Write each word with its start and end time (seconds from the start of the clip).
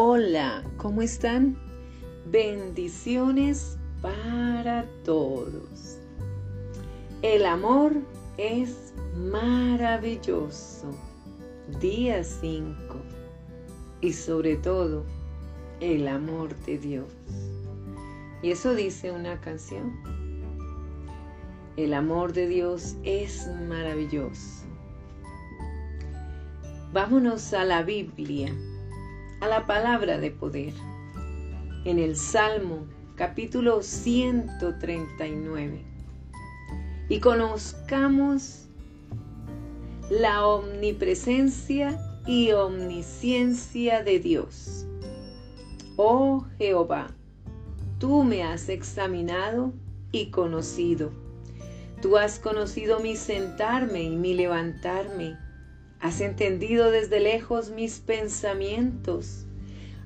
Hola, 0.00 0.62
¿cómo 0.76 1.02
están? 1.02 1.58
Bendiciones 2.26 3.76
para 4.00 4.86
todos. 5.04 5.98
El 7.22 7.44
amor 7.44 7.94
es 8.36 8.94
maravilloso. 9.16 10.86
Día 11.80 12.22
5. 12.22 12.76
Y 14.00 14.12
sobre 14.12 14.54
todo, 14.58 15.02
el 15.80 16.06
amor 16.06 16.54
de 16.64 16.78
Dios. 16.78 17.12
Y 18.40 18.52
eso 18.52 18.76
dice 18.76 19.10
una 19.10 19.40
canción. 19.40 20.00
El 21.76 21.92
amor 21.92 22.32
de 22.32 22.46
Dios 22.46 22.94
es 23.02 23.48
maravilloso. 23.68 24.64
Vámonos 26.92 27.52
a 27.52 27.64
la 27.64 27.82
Biblia 27.82 28.54
a 29.40 29.48
la 29.48 29.66
palabra 29.66 30.18
de 30.18 30.30
poder. 30.30 30.72
En 31.84 31.98
el 31.98 32.16
Salmo 32.16 32.86
capítulo 33.14 33.82
139. 33.82 35.84
Y 37.08 37.20
conozcamos 37.20 38.66
la 40.10 40.46
omnipresencia 40.46 41.98
y 42.26 42.52
omnisciencia 42.52 44.02
de 44.02 44.18
Dios. 44.18 44.86
Oh 45.96 46.44
Jehová, 46.58 47.08
tú 47.98 48.24
me 48.24 48.42
has 48.42 48.68
examinado 48.68 49.72
y 50.12 50.30
conocido. 50.30 51.10
Tú 52.02 52.16
has 52.16 52.38
conocido 52.38 53.00
mi 53.00 53.16
sentarme 53.16 54.02
y 54.02 54.16
mi 54.16 54.34
levantarme 54.34 55.36
Has 56.00 56.20
entendido 56.20 56.92
desde 56.92 57.18
lejos 57.18 57.70
mis 57.70 57.98
pensamientos. 57.98 59.46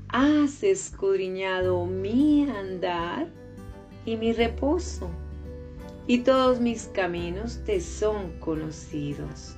Has 0.09 0.63
escudriñado 0.63 1.85
mi 1.85 2.49
andar 2.49 3.29
y 4.07 4.17
mi 4.17 4.33
reposo. 4.33 5.11
Y 6.07 6.21
todos 6.21 6.61
mis 6.61 6.87
caminos 6.87 7.61
te 7.67 7.81
son 7.81 8.39
conocidos. 8.41 9.55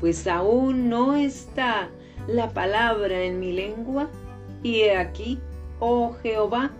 Pues 0.00 0.26
aún 0.26 0.88
no 0.88 1.14
está 1.14 1.88
la 2.26 2.52
palabra 2.52 3.22
en 3.22 3.38
mi 3.38 3.52
lengua. 3.52 4.08
Y 4.64 4.80
he 4.80 4.96
aquí, 4.96 5.38
oh 5.78 6.14
Jehová, 6.20 6.72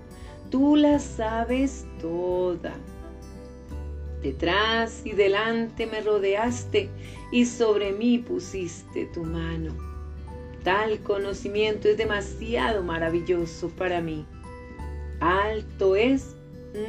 tú 0.51 0.75
la 0.75 0.99
sabes 0.99 1.87
toda. 2.01 2.75
Detrás 4.23 5.03
y 5.05 5.13
delante 5.13 5.87
me 5.87 6.01
rodeaste 6.01 6.89
y 7.31 7.47
sobre 7.47 7.93
mí 7.93 8.19
pusiste 8.19 9.07
tu 9.07 9.23
mano. 9.23 9.75
Tal 10.65 11.01
conocimiento 11.01 11.89
es 11.89 11.97
demasiado 11.97 12.83
maravilloso 12.83 13.69
para 13.71 14.01
mí. 14.01 14.27
Alto 15.21 15.95
es, 15.95 16.35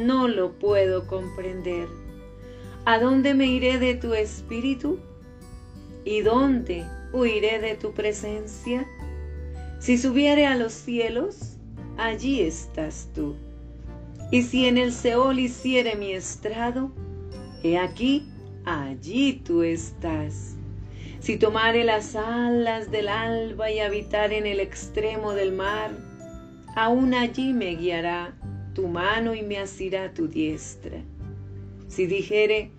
no 0.01 0.27
lo 0.27 0.53
puedo 0.53 1.05
comprender. 1.05 1.87
¿A 2.85 2.99
dónde 2.99 3.35
me 3.35 3.45
iré 3.45 3.77
de 3.77 3.93
tu 3.93 4.13
espíritu? 4.13 4.99
¿Y 6.05 6.21
dónde 6.21 6.85
huiré 7.13 7.59
de 7.59 7.75
tu 7.75 7.93
presencia? 7.93 8.87
Si 9.79 9.97
subiere 9.97 10.47
a 10.47 10.55
los 10.55 10.73
cielos, 10.73 11.57
allí 11.97 12.41
estás 12.41 13.09
tú. 13.13 13.35
Y 14.31 14.41
si 14.41 14.65
en 14.65 14.77
el 14.77 14.91
Seol 14.91 15.39
hiciere 15.39 15.95
mi 15.95 16.11
estrado, 16.13 16.91
He 17.61 17.77
aquí, 17.77 18.25
allí 18.63 19.41
tú 19.43 19.63
estás. 19.63 20.55
Si 21.19 21.37
tomare 21.37 21.83
las 21.83 22.15
alas 22.15 22.89
del 22.89 23.09
alba 23.09 23.69
y 23.69 23.79
habitar 23.79 24.31
en 24.31 24.45
el 24.45 24.61
extremo 24.61 25.33
del 25.33 25.51
mar, 25.51 25.91
aún 26.77 27.13
allí 27.13 27.51
me 27.51 27.75
guiará 27.75 28.33
tu 28.73 28.87
mano 28.87 29.35
y 29.35 29.41
me 29.41 29.57
asirá 29.57 30.13
tu 30.13 30.29
diestra. 30.29 31.01
Si 31.89 32.05
dijere, 32.05 32.71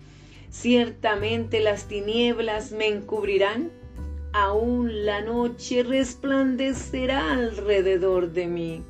ciertamente 0.48 1.60
las 1.60 1.86
tinieblas 1.86 2.72
me 2.72 2.86
encubrirán, 2.86 3.70
aún 4.32 5.04
la 5.04 5.20
noche 5.20 5.82
resplandecerá 5.82 7.34
alrededor 7.34 8.32
de 8.32 8.46
mí. 8.46 8.82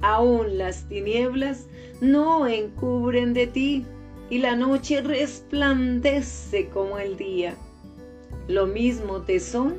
Aún 0.00 0.56
las 0.56 0.88
tinieblas 0.88 1.66
no 2.00 2.46
encubren 2.46 3.34
de 3.34 3.46
ti 3.46 3.84
y 4.30 4.38
la 4.38 4.54
noche 4.54 5.00
resplandece 5.00 6.68
como 6.68 6.98
el 6.98 7.16
día. 7.16 7.56
Lo 8.46 8.66
mismo 8.66 9.22
te 9.22 9.40
son 9.40 9.76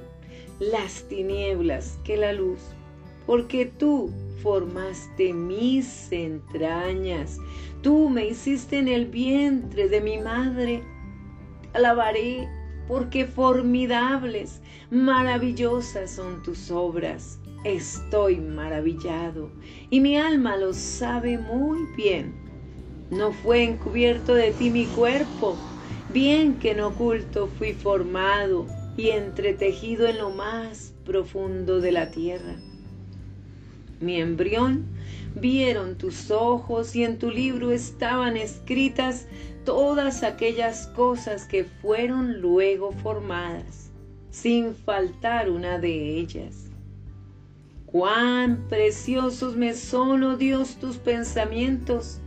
las 0.59 1.03
tinieblas 1.07 1.99
que 2.03 2.17
la 2.17 2.33
luz, 2.33 2.59
porque 3.25 3.65
tú 3.65 4.11
formaste 4.41 5.33
mis 5.33 6.11
entrañas, 6.11 7.37
tú 7.81 8.09
me 8.09 8.27
hiciste 8.27 8.79
en 8.79 8.87
el 8.87 9.05
vientre 9.05 9.87
de 9.87 10.01
mi 10.01 10.17
madre. 10.17 10.83
alabaré 11.73 12.47
porque 12.87 13.25
formidables, 13.25 14.61
maravillosas 14.89 16.09
son 16.09 16.41
tus 16.41 16.71
obras. 16.71 17.39
Estoy 17.63 18.37
maravillado 18.37 19.51
y 19.91 19.99
mi 19.99 20.17
alma 20.17 20.57
lo 20.57 20.73
sabe 20.73 21.37
muy 21.37 21.79
bien 21.95 22.48
no 23.11 23.31
fue 23.31 23.63
encubierto 23.63 24.35
de 24.35 24.51
ti 24.51 24.69
mi 24.69 24.85
cuerpo, 24.85 25.55
bien 26.13 26.55
que 26.59 26.71
en 26.71 26.81
oculto 26.81 27.47
fui 27.47 27.73
formado 27.73 28.67
y 28.97 29.09
entretejido 29.09 30.07
en 30.07 30.17
lo 30.17 30.29
más 30.29 30.93
profundo 31.05 31.79
de 31.79 31.91
la 31.91 32.11
tierra. 32.11 32.55
Mi 33.99 34.21
embrión 34.21 34.85
vieron 35.35 35.97
tus 35.97 36.31
ojos 36.31 36.95
y 36.95 37.03
en 37.03 37.17
tu 37.17 37.31
libro 37.31 37.71
estaban 37.71 38.37
escritas 38.37 39.27
todas 39.65 40.23
aquellas 40.23 40.87
cosas 40.87 41.45
que 41.45 41.63
fueron 41.63 42.39
luego 42.39 42.91
formadas, 42.91 43.91
sin 44.29 44.75
faltar 44.75 45.49
una 45.49 45.79
de 45.79 46.17
ellas. 46.17 46.69
Cuán 47.85 48.67
preciosos 48.69 49.55
me 49.55 49.73
son, 49.73 50.23
oh 50.23 50.37
Dios, 50.37 50.75
tus 50.75 50.97
pensamientos 50.97 52.21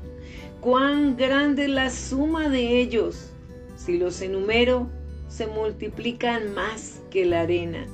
cuán 0.63 1.17
grande 1.17 1.67
la 1.67 1.91
suma 1.91 2.49
de 2.49 2.81
ellos. 2.81 3.33
Si 3.75 3.99
los 3.99 4.23
enumero, 4.23 4.89
se 5.27 5.49
multiplican 5.49 6.55
más 6.55 7.03
que 7.11 7.27
la 7.27 7.41
arena. 7.41 7.85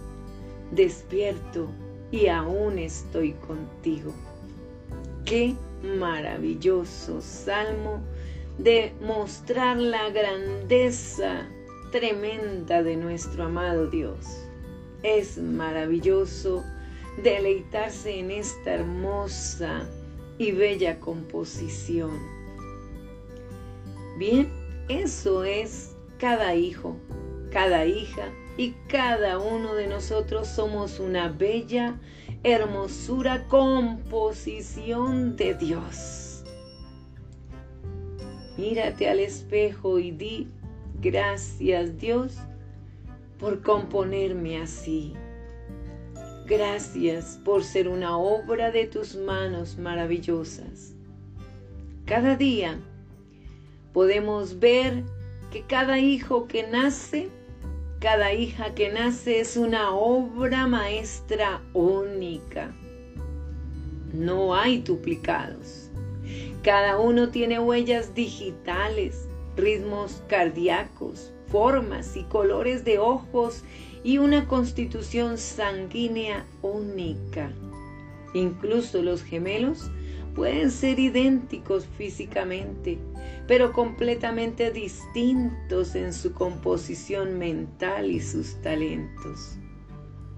Despierto 0.70 1.70
y 2.10 2.26
aún 2.26 2.78
estoy 2.78 3.32
contigo. 3.32 4.12
Qué 5.24 5.54
maravilloso 5.82 7.22
salmo 7.22 8.02
de 8.58 8.92
mostrar 9.00 9.78
la 9.78 10.10
grandeza 10.10 11.48
tremenda 11.90 12.82
de 12.82 12.96
nuestro 12.96 13.44
amado 13.44 13.86
Dios. 13.86 14.26
Es 15.02 15.38
maravilloso 15.38 16.62
deleitarse 17.22 18.18
en 18.18 18.30
esta 18.30 18.74
hermosa 18.74 19.88
y 20.36 20.52
bella 20.52 21.00
composición 21.00 22.37
Bien, 24.18 24.48
eso 24.88 25.44
es 25.44 25.94
cada 26.18 26.56
hijo, 26.56 26.96
cada 27.52 27.86
hija 27.86 28.32
y 28.56 28.72
cada 28.88 29.38
uno 29.38 29.76
de 29.76 29.86
nosotros 29.86 30.48
somos 30.48 30.98
una 30.98 31.28
bella 31.28 32.00
hermosura 32.42 33.46
composición 33.46 35.36
de 35.36 35.54
Dios. 35.54 36.42
Mírate 38.56 39.08
al 39.08 39.20
espejo 39.20 40.00
y 40.00 40.10
di 40.10 40.48
gracias 41.00 41.96
Dios 41.98 42.38
por 43.38 43.62
componerme 43.62 44.60
así. 44.60 45.14
Gracias 46.44 47.40
por 47.44 47.62
ser 47.62 47.86
una 47.86 48.18
obra 48.18 48.72
de 48.72 48.86
tus 48.86 49.14
manos 49.14 49.78
maravillosas. 49.78 50.92
Cada 52.04 52.34
día 52.34 52.80
podemos 53.92 54.58
ver 54.58 55.02
que 55.50 55.62
cada 55.62 55.98
hijo 55.98 56.46
que 56.46 56.66
nace, 56.66 57.28
cada 58.00 58.32
hija 58.32 58.74
que 58.74 58.92
nace 58.92 59.40
es 59.40 59.56
una 59.56 59.94
obra 59.94 60.66
maestra 60.66 61.62
única. 61.72 62.74
No 64.12 64.54
hay 64.54 64.78
duplicados. 64.78 65.90
Cada 66.62 66.98
uno 66.98 67.30
tiene 67.30 67.58
huellas 67.58 68.14
digitales, 68.14 69.28
ritmos 69.56 70.22
cardíacos, 70.28 71.32
formas 71.46 72.16
y 72.16 72.24
colores 72.24 72.84
de 72.84 72.98
ojos 72.98 73.64
y 74.04 74.18
una 74.18 74.46
constitución 74.46 75.38
sanguínea 75.38 76.44
única. 76.62 77.50
Incluso 78.34 79.02
los 79.02 79.22
gemelos 79.22 79.90
pueden 80.38 80.70
ser 80.70 81.00
idénticos 81.00 81.84
físicamente, 81.98 82.96
pero 83.48 83.72
completamente 83.72 84.70
distintos 84.70 85.96
en 85.96 86.12
su 86.12 86.32
composición 86.32 87.36
mental 87.40 88.08
y 88.08 88.20
sus 88.20 88.54
talentos. 88.62 89.58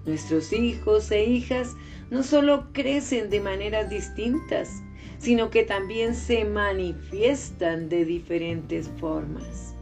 Nuestros 0.07 0.55
hijos 0.55 1.11
e 1.11 1.25
hijas 1.25 1.77
no 2.11 2.23
solo 2.23 2.73
crecen 2.73 3.29
de 3.29 3.41
maneras 3.41 3.91
distintas, 3.91 4.83
sino 5.19 5.51
que 5.51 5.65
también 5.65 6.15
se 6.15 6.47
manifiestan 6.47 7.91
de 7.91 8.07
diferentes 8.07 8.89
formas. 9.01 9.75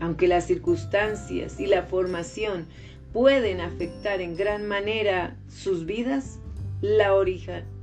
Aunque 0.00 0.28
las 0.28 0.48
circunstancias 0.48 1.58
y 1.58 1.66
la 1.66 1.84
formación 1.84 2.66
pueden 3.14 3.62
afectar 3.62 4.20
en 4.20 4.36
gran 4.36 4.68
manera 4.68 5.34
sus 5.48 5.86
vidas, 5.86 6.40
la 6.82 7.14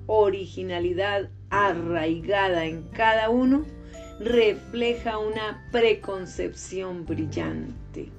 originalidad 0.06 1.32
arraigada 1.50 2.66
en 2.66 2.84
cada 2.90 3.30
uno 3.30 3.66
refleja 4.20 5.18
una 5.18 5.68
preconcepción 5.72 7.06
brillante. 7.06 8.10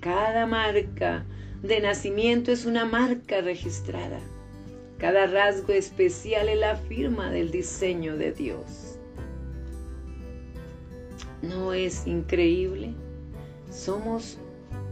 Cada 0.00 0.46
marca 0.46 1.24
de 1.62 1.80
nacimiento 1.80 2.52
es 2.52 2.66
una 2.66 2.84
marca 2.84 3.40
registrada. 3.40 4.20
Cada 4.98 5.26
rasgo 5.26 5.72
especial 5.72 6.48
es 6.48 6.58
la 6.58 6.76
firma 6.76 7.30
del 7.30 7.50
diseño 7.50 8.16
de 8.16 8.32
Dios. 8.32 8.98
¿No 11.42 11.72
es 11.72 12.06
increíble? 12.06 12.94
Somos 13.70 14.38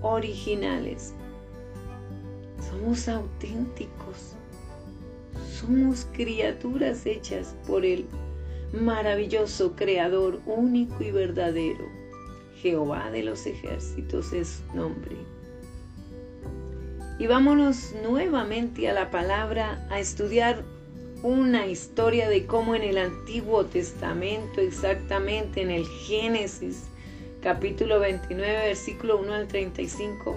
originales. 0.02 1.14
Somos 2.70 3.08
auténticos. 3.08 4.36
Somos 5.64 6.06
criaturas 6.12 7.06
hechas 7.06 7.56
por 7.66 7.86
el 7.86 8.04
maravilloso 8.74 9.74
Creador 9.74 10.38
único 10.44 11.02
y 11.02 11.10
verdadero. 11.10 11.86
Jehová 12.60 13.10
de 13.10 13.22
los 13.22 13.46
ejércitos 13.46 14.34
es 14.34 14.62
nombre. 14.74 15.16
Y 17.18 17.28
vámonos 17.28 17.94
nuevamente 18.02 18.90
a 18.90 18.92
la 18.92 19.10
palabra 19.10 19.86
a 19.90 20.00
estudiar 20.00 20.62
una 21.22 21.66
historia 21.66 22.28
de 22.28 22.44
cómo 22.44 22.74
en 22.74 22.82
el 22.82 22.98
Antiguo 22.98 23.64
Testamento, 23.64 24.60
exactamente 24.60 25.62
en 25.62 25.70
el 25.70 25.86
Génesis, 25.86 26.84
capítulo 27.40 28.00
29, 28.00 28.52
versículo 28.66 29.18
1 29.18 29.32
al 29.32 29.48
35, 29.48 30.36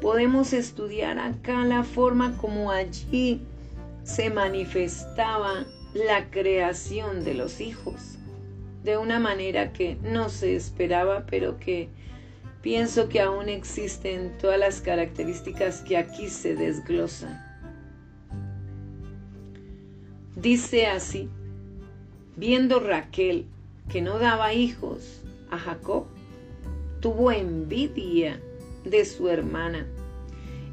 podemos 0.00 0.52
estudiar 0.52 1.18
acá 1.18 1.64
la 1.64 1.82
forma 1.82 2.36
como 2.36 2.70
allí 2.70 3.48
se 4.04 4.30
manifestaba 4.30 5.66
la 5.94 6.30
creación 6.30 7.24
de 7.24 7.34
los 7.34 7.60
hijos, 7.60 8.18
de 8.82 8.96
una 8.96 9.20
manera 9.20 9.72
que 9.72 9.96
no 10.02 10.28
se 10.28 10.56
esperaba, 10.56 11.26
pero 11.26 11.58
que 11.58 11.88
pienso 12.62 13.08
que 13.08 13.20
aún 13.20 13.48
existen 13.48 14.36
todas 14.38 14.58
las 14.58 14.80
características 14.80 15.82
que 15.82 15.96
aquí 15.96 16.28
se 16.28 16.54
desglosan. 16.54 17.40
Dice 20.36 20.86
así, 20.86 21.28
viendo 22.36 22.80
Raquel 22.80 23.46
que 23.90 24.00
no 24.00 24.18
daba 24.18 24.54
hijos 24.54 25.22
a 25.50 25.58
Jacob, 25.58 26.06
tuvo 27.00 27.30
envidia 27.30 28.40
de 28.84 29.04
su 29.04 29.28
hermana 29.28 29.86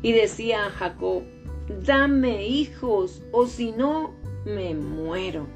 y 0.01 0.13
decía 0.13 0.65
a 0.65 0.69
Jacob, 0.69 1.23
dame 1.69 2.48
hijos 2.48 3.21
o 3.31 3.45
si 3.45 3.71
no, 3.71 4.13
me 4.45 4.74
muero. 4.74 5.48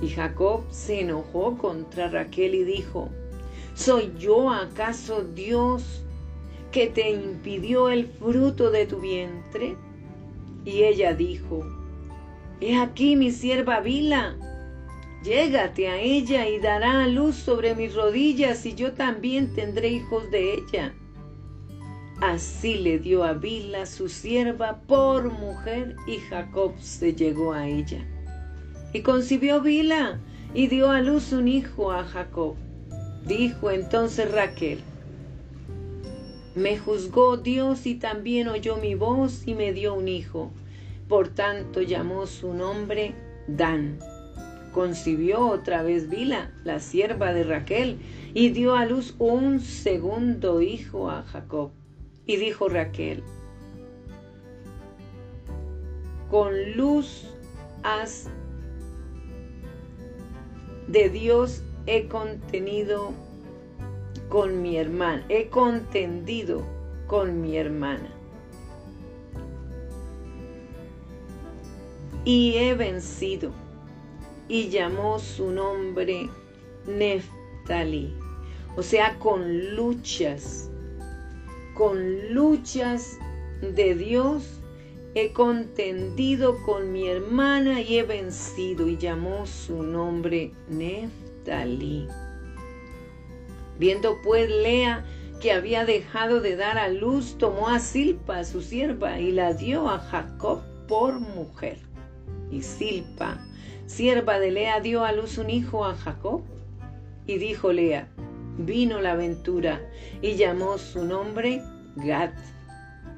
Y 0.00 0.08
Jacob 0.08 0.64
se 0.70 1.00
enojó 1.00 1.56
contra 1.56 2.08
Raquel 2.08 2.54
y 2.54 2.64
dijo, 2.64 3.08
¿Soy 3.74 4.12
yo 4.18 4.50
acaso 4.50 5.22
Dios 5.22 6.02
que 6.72 6.88
te 6.88 7.10
impidió 7.10 7.88
el 7.88 8.06
fruto 8.06 8.70
de 8.70 8.86
tu 8.86 9.00
vientre? 9.00 9.76
Y 10.64 10.82
ella 10.82 11.14
dijo, 11.14 11.64
He 12.60 12.76
aquí 12.76 13.16
mi 13.16 13.30
sierva 13.30 13.80
Vila, 13.80 14.36
llégate 15.22 15.88
a 15.88 15.98
ella 16.00 16.48
y 16.48 16.58
dará 16.58 17.04
a 17.04 17.06
luz 17.06 17.36
sobre 17.36 17.74
mis 17.74 17.94
rodillas 17.94 18.66
y 18.66 18.74
yo 18.74 18.92
también 18.92 19.54
tendré 19.54 19.88
hijos 19.88 20.30
de 20.30 20.54
ella. 20.54 20.94
Así 22.20 22.78
le 22.78 22.98
dio 22.98 23.24
a 23.24 23.34
Vila 23.34 23.84
su 23.84 24.08
sierva 24.08 24.80
por 24.86 25.30
mujer 25.30 25.96
y 26.06 26.16
Jacob 26.16 26.72
se 26.80 27.14
llegó 27.14 27.52
a 27.52 27.68
ella. 27.68 28.06
Y 28.94 29.02
concibió 29.02 29.60
Vila 29.60 30.18
y 30.54 30.68
dio 30.68 30.90
a 30.90 31.02
luz 31.02 31.32
un 31.32 31.46
hijo 31.46 31.92
a 31.92 32.04
Jacob. 32.04 32.54
Dijo 33.26 33.70
entonces 33.70 34.32
Raquel, 34.32 34.80
me 36.56 36.78
juzgó 36.78 37.36
Dios 37.36 37.84
y 37.84 37.96
también 37.96 38.48
oyó 38.48 38.78
mi 38.78 38.94
voz 38.94 39.46
y 39.46 39.54
me 39.54 39.74
dio 39.74 39.92
un 39.92 40.08
hijo. 40.08 40.50
Por 41.08 41.28
tanto 41.28 41.82
llamó 41.82 42.26
su 42.26 42.54
nombre 42.54 43.14
Dan. 43.46 43.98
Concibió 44.72 45.46
otra 45.48 45.82
vez 45.82 46.08
Vila, 46.08 46.50
la 46.64 46.80
sierva 46.80 47.34
de 47.34 47.44
Raquel, 47.44 47.98
y 48.32 48.48
dio 48.48 48.74
a 48.74 48.86
luz 48.86 49.14
un 49.18 49.60
segundo 49.60 50.62
hijo 50.62 51.10
a 51.10 51.24
Jacob. 51.24 51.72
Y 52.26 52.36
dijo 52.36 52.68
Raquel, 52.68 53.22
con 56.30 56.72
luz 56.72 57.32
has 57.82 58.28
de 60.88 61.08
Dios 61.08 61.62
he 61.86 62.08
contenido 62.08 63.12
con 64.28 64.60
mi 64.60 64.76
hermana, 64.76 65.24
he 65.28 65.48
contendido 65.48 66.64
con 67.06 67.40
mi 67.40 67.56
hermana. 67.56 68.10
Y 72.24 72.56
he 72.56 72.74
vencido. 72.74 73.52
Y 74.48 74.68
llamó 74.68 75.20
su 75.20 75.50
nombre 75.50 76.28
Neftali. 76.86 78.12
O 78.76 78.82
sea, 78.82 79.16
con 79.20 79.76
luchas, 79.76 80.70
con 81.76 82.32
luchas 82.34 83.18
de 83.60 83.94
Dios 83.94 84.60
he 85.14 85.32
contendido 85.32 86.62
con 86.64 86.92
mi 86.92 87.08
hermana 87.08 87.80
y 87.80 87.98
he 87.98 88.02
vencido. 88.02 88.88
Y 88.88 88.96
llamó 88.96 89.46
su 89.46 89.82
nombre 89.82 90.52
Neftali. 90.68 92.06
Viendo 93.78 94.20
pues 94.22 94.50
Lea 94.50 95.04
que 95.40 95.52
había 95.52 95.84
dejado 95.84 96.40
de 96.40 96.56
dar 96.56 96.78
a 96.78 96.88
luz, 96.88 97.36
tomó 97.38 97.68
a 97.68 97.78
Silpa, 97.78 98.42
su 98.44 98.62
sierva, 98.62 99.20
y 99.20 99.32
la 99.32 99.52
dio 99.52 99.88
a 99.88 99.98
Jacob 99.98 100.62
por 100.88 101.20
mujer. 101.20 101.78
Y 102.50 102.62
Silpa, 102.62 103.38
sierva 103.86 104.38
de 104.38 104.50
Lea, 104.50 104.80
dio 104.80 105.04
a 105.04 105.12
luz 105.12 105.36
un 105.36 105.50
hijo 105.50 105.84
a 105.84 105.94
Jacob. 105.94 106.42
Y 107.26 107.38
dijo 107.38 107.72
Lea, 107.72 108.08
vino 108.58 109.00
la 109.00 109.12
aventura, 109.12 109.80
y 110.22 110.36
llamó 110.36 110.78
su 110.78 111.04
nombre 111.04 111.62
Gad. 111.96 112.30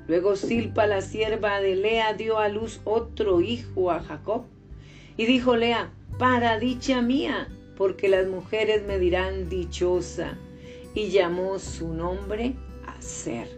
Luego 0.07 0.37
Silpa, 0.37 0.87
la 0.87 1.01
sierva 1.01 1.61
de 1.61 1.77
Lea, 1.77 2.15
dio 2.15 2.39
a 2.39 2.49
luz 2.49 2.81
otro 2.85 3.41
hijo 3.41 3.91
a 3.91 4.01
Jacob. 4.01 4.45
Y 5.17 5.27
dijo 5.27 5.57
Lea, 5.57 5.91
para 6.19 6.59
dicha 6.59 7.03
mía, 7.03 7.49
porque 7.77 8.09
las 8.09 8.27
mujeres 8.27 8.85
me 8.87 8.99
dirán 8.99 9.49
dichosa, 9.49 10.37
y 10.95 11.09
llamó 11.09 11.59
su 11.59 11.93
nombre 11.93 12.55
Aser. 12.87 13.49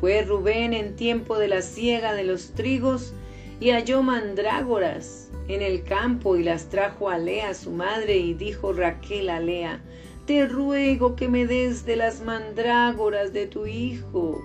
Fue 0.00 0.22
Rubén 0.22 0.72
en 0.72 0.96
tiempo 0.96 1.38
de 1.38 1.48
la 1.48 1.62
siega 1.62 2.14
de 2.14 2.24
los 2.24 2.54
trigos 2.54 3.14
y 3.60 3.70
halló 3.70 4.02
mandrágoras 4.02 5.30
en 5.46 5.62
el 5.62 5.84
campo 5.84 6.36
y 6.36 6.42
las 6.42 6.68
trajo 6.68 7.08
a 7.08 7.18
Lea 7.18 7.54
su 7.54 7.70
madre 7.70 8.16
y 8.16 8.34
dijo 8.34 8.72
Raquel 8.72 9.28
a 9.28 9.38
Lea, 9.38 9.80
te 10.32 10.48
ruego 10.48 11.14
que 11.14 11.28
me 11.28 11.46
des 11.46 11.84
de 11.84 11.94
las 11.94 12.22
mandrágoras 12.22 13.34
de 13.34 13.46
tu 13.46 13.66
hijo. 13.66 14.42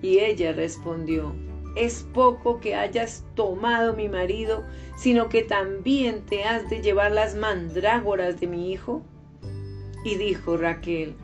Y 0.00 0.20
ella 0.20 0.52
respondió, 0.52 1.34
es 1.74 2.06
poco 2.14 2.60
que 2.60 2.76
hayas 2.76 3.24
tomado 3.34 3.94
mi 3.94 4.08
marido, 4.08 4.62
sino 4.96 5.28
que 5.28 5.42
también 5.42 6.24
te 6.26 6.44
has 6.44 6.70
de 6.70 6.82
llevar 6.82 7.10
las 7.10 7.34
mandrágoras 7.34 8.38
de 8.38 8.46
mi 8.46 8.70
hijo. 8.70 9.02
Y 10.04 10.14
dijo 10.14 10.56
Raquel, 10.56 11.16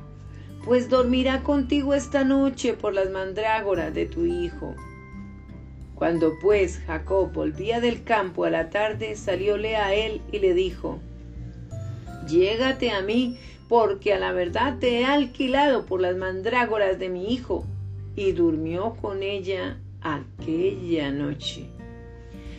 pues 0.64 0.88
dormirá 0.88 1.44
contigo 1.44 1.94
esta 1.94 2.24
noche 2.24 2.72
por 2.72 2.94
las 2.94 3.10
mandrágoras 3.10 3.94
de 3.94 4.06
tu 4.06 4.24
hijo. 4.24 4.74
Cuando 5.94 6.36
pues 6.40 6.80
Jacob 6.84 7.32
volvía 7.32 7.80
del 7.80 8.02
campo 8.02 8.44
a 8.44 8.50
la 8.50 8.70
tarde, 8.70 9.14
salióle 9.14 9.76
a 9.76 9.94
él 9.94 10.20
y 10.32 10.40
le 10.40 10.52
dijo, 10.52 10.98
Llégate 12.26 12.90
a 12.90 13.00
mí, 13.00 13.38
porque 13.68 14.14
a 14.14 14.18
la 14.18 14.32
verdad 14.32 14.78
te 14.78 15.00
he 15.00 15.04
alquilado 15.04 15.84
por 15.84 16.00
las 16.00 16.16
mandrágoras 16.16 16.98
de 16.98 17.08
mi 17.08 17.32
hijo. 17.32 17.64
Y 18.16 18.32
durmió 18.32 18.96
con 19.00 19.22
ella 19.22 19.78
aquella 20.00 21.12
noche. 21.12 21.68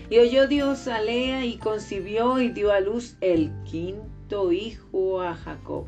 Y 0.09 0.19
oyó 0.19 0.47
Dios 0.47 0.87
a 0.87 1.01
Lea 1.01 1.45
y 1.45 1.57
concibió 1.57 2.39
y 2.39 2.49
dio 2.49 2.71
a 2.71 2.79
luz 2.79 3.15
el 3.21 3.51
quinto 3.65 4.51
hijo 4.51 5.21
a 5.21 5.35
Jacob. 5.35 5.85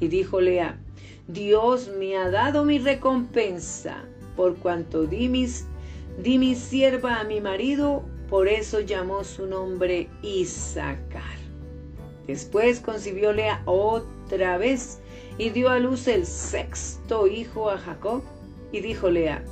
Y 0.00 0.08
dijo 0.08 0.40
Lea, 0.40 0.78
Dios 1.26 1.90
me 1.98 2.16
ha 2.16 2.30
dado 2.30 2.64
mi 2.64 2.78
recompensa, 2.78 4.04
por 4.36 4.56
cuanto 4.56 5.06
di, 5.06 5.28
di 6.22 6.38
mi 6.38 6.54
sierva 6.54 7.20
a 7.20 7.24
mi 7.24 7.40
marido, 7.40 8.04
por 8.30 8.48
eso 8.48 8.80
llamó 8.80 9.24
su 9.24 9.46
nombre 9.46 10.08
Isaacar. 10.22 11.38
Después 12.26 12.80
concibió 12.80 13.32
Lea 13.32 13.62
y 15.38 15.50
dio 15.50 15.68
a 15.68 15.78
luz 15.78 16.06
el 16.08 16.26
sexto 16.26 17.26
hijo 17.26 17.70
a 17.70 17.78
Jacob. 17.78 18.22
Y 18.72 18.80
dijo 18.80 19.10
Lea, 19.10 19.44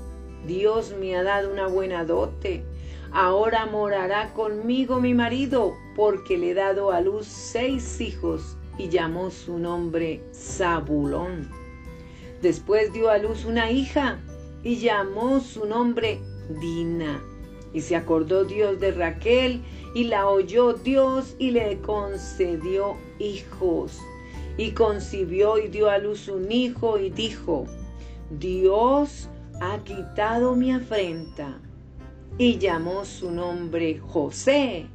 Dios 0.46 0.94
me 0.98 1.16
ha 1.16 1.22
dado 1.22 1.52
una 1.52 1.66
buena 1.66 2.04
dote. 2.04 2.64
Ahora 3.12 3.66
morará 3.66 4.32
conmigo 4.32 5.00
mi 5.00 5.14
marido, 5.14 5.74
porque 5.94 6.38
le 6.38 6.50
he 6.50 6.54
dado 6.54 6.90
a 6.90 7.00
luz 7.00 7.26
seis 7.26 8.00
hijos, 8.00 8.56
y 8.78 8.88
llamó 8.88 9.30
su 9.30 9.58
nombre 9.58 10.22
Zabulón. 10.32 11.50
Después 12.40 12.92
dio 12.92 13.10
a 13.10 13.18
luz 13.18 13.44
una 13.44 13.70
hija, 13.70 14.18
y 14.64 14.76
llamó 14.76 15.40
su 15.40 15.66
nombre 15.66 16.20
Dina. 16.60 17.22
Y 17.74 17.82
se 17.82 17.96
acordó 17.96 18.44
Dios 18.44 18.80
de 18.80 18.92
Raquel, 18.92 19.62
y 19.94 20.04
la 20.04 20.26
oyó 20.26 20.72
Dios, 20.72 21.36
y 21.38 21.50
le 21.50 21.78
concedió 21.82 22.96
hijos. 23.18 24.00
Y 24.56 24.72
concibió 24.72 25.58
y 25.58 25.68
dio 25.68 25.88
a 25.88 25.98
luz 25.98 26.28
un 26.28 26.50
hijo, 26.52 26.98
y 26.98 27.10
dijo, 27.10 27.66
Dios 28.30 29.28
ha 29.60 29.78
quitado 29.78 30.54
mi 30.54 30.72
afrenta. 30.72 31.58
Y 32.38 32.58
llamó 32.58 33.04
su 33.04 33.30
nombre 33.30 33.98
José, 33.98 34.86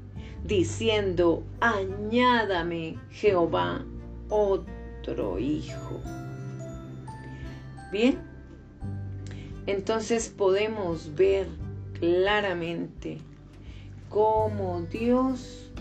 diciendo, 0.44 1.44
añádame 1.60 2.98
Jehová 3.12 3.86
otro 4.30 5.40
hijo. 5.40 6.02
Bien, 7.92 8.20
entonces 9.66 10.30
podemos 10.30 11.14
ver 11.16 11.48
claramente 12.00 13.20
cómo 14.10 14.82
Dios 14.92 15.72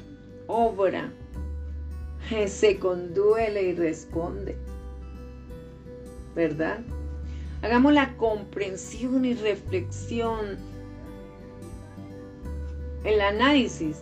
obra, 0.47 1.12
se 2.47 2.78
conduele 2.78 3.62
y 3.62 3.75
responde. 3.75 4.56
¿Verdad? 6.35 6.80
Hagamos 7.62 7.95
la 7.95 8.16
comprensión 8.16 9.25
y 9.25 9.35
reflexión, 9.35 10.59
el 13.04 13.21
análisis 13.21 13.99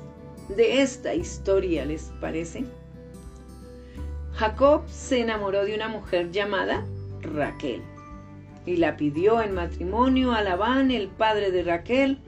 de 0.57 0.83
esta 0.83 1.15
historia, 1.15 1.85
¿les 1.85 2.13
parece? 2.21 2.65
Jacob 4.33 4.83
se 4.89 5.21
enamoró 5.21 5.65
de 5.65 5.75
una 5.75 5.89
mujer 5.89 6.33
llamada 6.33 6.85
Raquel 7.21 7.83
y 8.67 8.77
la 8.77 8.97
pidió 8.97 9.41
en 9.41 9.55
matrimonio 9.55 10.33
a 10.33 10.43
Labán, 10.43 10.91
el 10.91 11.09
padre 11.09 11.51
de 11.51 11.63
Raquel, 11.63 12.19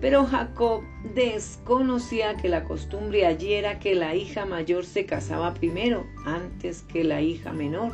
pero 0.00 0.24
Jacob 0.26 0.82
desconocía 1.14 2.36
que 2.36 2.48
la 2.48 2.64
costumbre 2.64 3.26
allí 3.26 3.54
era 3.54 3.78
que 3.78 3.94
la 3.94 4.14
hija 4.14 4.44
mayor 4.44 4.84
se 4.84 5.06
casaba 5.06 5.54
primero, 5.54 6.06
antes 6.26 6.82
que 6.82 7.04
la 7.04 7.22
hija 7.22 7.52
menor. 7.52 7.92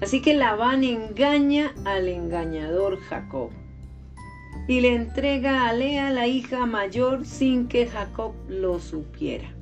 Así 0.00 0.20
que 0.20 0.34
Labán 0.34 0.82
engaña 0.82 1.72
al 1.84 2.08
engañador 2.08 2.98
Jacob 3.00 3.50
y 4.66 4.80
le 4.80 4.94
entrega 4.94 5.68
a 5.68 5.72
Lea 5.72 6.10
la 6.10 6.26
hija 6.26 6.66
mayor 6.66 7.24
sin 7.24 7.68
que 7.68 7.86
Jacob 7.86 8.32
lo 8.48 8.80
supiera. 8.80 9.52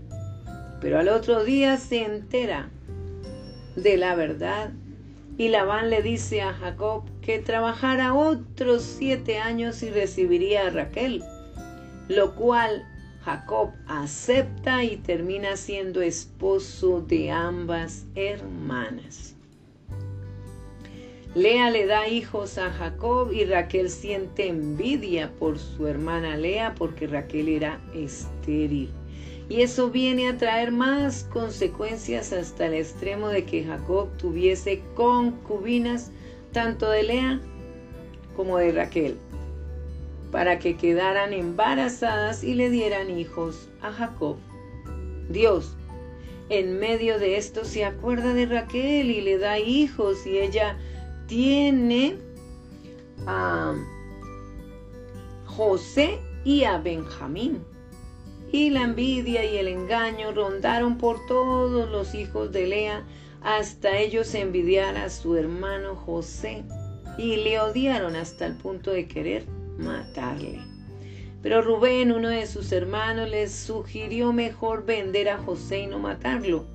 Pero 0.80 0.98
al 0.98 1.08
otro 1.08 1.44
día 1.44 1.76
se 1.76 2.04
entera 2.04 2.70
de 3.76 3.96
la 3.96 4.14
verdad 4.14 4.72
y 5.36 5.48
Labán 5.48 5.90
le 5.90 6.02
dice 6.02 6.42
a 6.42 6.52
Jacob 6.52 7.04
que 7.22 7.38
trabajara 7.38 8.14
otros 8.14 8.82
siete 8.82 9.38
años 9.38 9.82
y 9.82 9.90
recibiría 9.90 10.66
a 10.66 10.70
Raquel, 10.70 11.22
lo 12.08 12.34
cual 12.34 12.86
Jacob 13.24 13.70
acepta 13.86 14.82
y 14.84 14.96
termina 14.96 15.56
siendo 15.56 16.00
esposo 16.00 17.02
de 17.02 17.30
ambas 17.30 18.06
hermanas. 18.14 19.36
Lea 21.34 21.70
le 21.70 21.86
da 21.86 22.08
hijos 22.08 22.58
a 22.58 22.72
Jacob 22.72 23.30
y 23.32 23.44
Raquel 23.44 23.88
siente 23.88 24.48
envidia 24.48 25.30
por 25.38 25.60
su 25.60 25.86
hermana 25.86 26.36
Lea 26.36 26.74
porque 26.76 27.06
Raquel 27.06 27.48
era 27.48 27.80
estéril. 27.94 28.90
Y 29.48 29.62
eso 29.62 29.90
viene 29.90 30.28
a 30.28 30.36
traer 30.38 30.72
más 30.72 31.24
consecuencias 31.32 32.32
hasta 32.32 32.66
el 32.66 32.74
extremo 32.74 33.28
de 33.28 33.44
que 33.44 33.64
Jacob 33.64 34.08
tuviese 34.16 34.82
concubinas 34.96 36.10
tanto 36.52 36.90
de 36.90 37.02
Lea 37.02 37.40
como 38.36 38.58
de 38.58 38.72
Raquel, 38.72 39.16
para 40.30 40.58
que 40.58 40.76
quedaran 40.76 41.32
embarazadas 41.32 42.44
y 42.44 42.54
le 42.54 42.70
dieran 42.70 43.10
hijos 43.10 43.68
a 43.82 43.92
Jacob. 43.92 44.36
Dios, 45.28 45.76
en 46.48 46.78
medio 46.78 47.18
de 47.18 47.36
esto, 47.36 47.64
se 47.64 47.84
acuerda 47.84 48.34
de 48.34 48.46
Raquel 48.46 49.10
y 49.10 49.20
le 49.20 49.38
da 49.38 49.58
hijos 49.58 50.26
y 50.26 50.38
ella 50.38 50.76
tiene 51.26 52.18
a 53.26 53.74
José 55.46 56.18
y 56.44 56.64
a 56.64 56.78
Benjamín. 56.78 57.62
Y 58.52 58.70
la 58.70 58.82
envidia 58.82 59.44
y 59.44 59.58
el 59.58 59.68
engaño 59.68 60.32
rondaron 60.32 60.98
por 60.98 61.24
todos 61.26 61.88
los 61.88 62.14
hijos 62.14 62.50
de 62.50 62.66
Lea 62.66 63.04
hasta 63.42 63.98
ellos 63.98 64.34
envidiar 64.34 64.96
a 64.96 65.08
su 65.08 65.36
hermano 65.36 65.96
José 65.96 66.64
y 67.16 67.36
le 67.36 67.60
odiaron 67.60 68.16
hasta 68.16 68.46
el 68.46 68.54
punto 68.54 68.90
de 68.90 69.06
querer 69.06 69.44
matarle. 69.78 70.60
Pero 71.42 71.62
Rubén, 71.62 72.12
uno 72.12 72.28
de 72.28 72.46
sus 72.46 72.70
hermanos, 72.72 73.30
les 73.30 73.52
sugirió 73.52 74.32
mejor 74.32 74.84
vender 74.84 75.30
a 75.30 75.38
José 75.38 75.80
y 75.80 75.86
no 75.86 75.98
matarlo. 75.98 76.66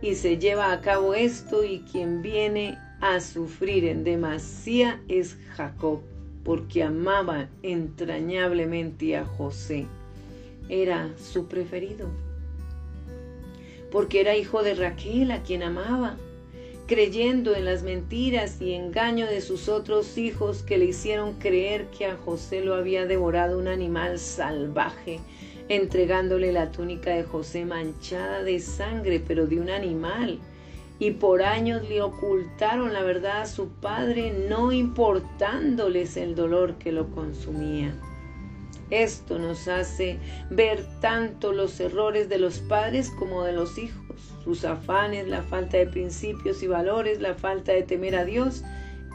Y 0.00 0.14
se 0.14 0.38
lleva 0.38 0.72
a 0.72 0.80
cabo 0.80 1.14
esto 1.14 1.64
y 1.64 1.80
quien 1.80 2.22
viene 2.22 2.78
a 3.00 3.20
sufrir 3.20 3.84
en 3.84 4.04
demasía 4.04 5.00
es 5.08 5.36
Jacob, 5.54 6.00
porque 6.44 6.82
amaba 6.82 7.48
entrañablemente 7.62 9.16
a 9.16 9.26
José. 9.26 9.86
Era 10.68 11.10
su 11.18 11.46
preferido, 11.46 12.08
porque 13.90 14.20
era 14.20 14.36
hijo 14.36 14.62
de 14.62 14.74
Raquel, 14.74 15.30
a 15.30 15.42
quien 15.42 15.62
amaba, 15.62 16.16
creyendo 16.86 17.54
en 17.54 17.64
las 17.64 17.82
mentiras 17.82 18.60
y 18.60 18.74
engaño 18.74 19.26
de 19.26 19.40
sus 19.40 19.68
otros 19.68 20.18
hijos 20.18 20.62
que 20.62 20.78
le 20.78 20.86
hicieron 20.86 21.34
creer 21.34 21.86
que 21.86 22.06
a 22.06 22.16
José 22.16 22.64
lo 22.64 22.74
había 22.74 23.06
devorado 23.06 23.58
un 23.58 23.68
animal 23.68 24.18
salvaje, 24.18 25.20
entregándole 25.68 26.52
la 26.52 26.70
túnica 26.70 27.10
de 27.10 27.24
José 27.24 27.64
manchada 27.64 28.42
de 28.42 28.60
sangre, 28.60 29.20
pero 29.26 29.46
de 29.46 29.60
un 29.60 29.70
animal 29.70 30.40
y 30.98 31.12
por 31.12 31.42
años 31.42 31.88
le 31.88 32.00
ocultaron 32.00 32.92
la 32.92 33.02
verdad 33.02 33.42
a 33.42 33.46
su 33.46 33.68
padre, 33.68 34.32
no 34.48 34.72
importándoles 34.72 36.16
el 36.16 36.34
dolor 36.34 36.76
que 36.76 36.92
lo 36.92 37.10
consumía. 37.10 37.94
Esto 38.90 39.38
nos 39.38 39.66
hace 39.66 40.18
ver 40.50 40.84
tanto 41.00 41.52
los 41.52 41.80
errores 41.80 42.28
de 42.28 42.38
los 42.38 42.60
padres 42.60 43.10
como 43.10 43.42
de 43.42 43.52
los 43.52 43.78
hijos, 43.78 44.34
sus 44.44 44.64
afanes, 44.64 45.26
la 45.26 45.42
falta 45.42 45.76
de 45.76 45.86
principios 45.86 46.62
y 46.62 46.68
valores, 46.68 47.20
la 47.20 47.34
falta 47.34 47.72
de 47.72 47.82
temer 47.82 48.14
a 48.14 48.24
Dios 48.24 48.62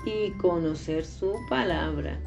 y 0.05 0.31
conocer 0.39 1.05
su 1.05 1.35
palabra. 1.49 2.19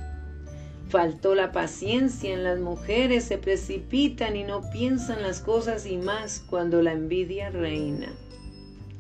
Faltó 0.89 1.35
la 1.35 1.53
paciencia 1.53 2.33
en 2.33 2.45
las 2.45 2.61
mujeres, 2.61 3.25
se 3.25 3.37
precipitan 3.37 4.37
y 4.37 4.45
no 4.45 4.71
piensan 4.71 5.23
las 5.23 5.41
cosas 5.41 5.87
y 5.87 5.99
más 5.99 6.45
cuando 6.49 6.81
la 6.83 6.93
envidia 6.93 7.51
reina. 7.51 8.13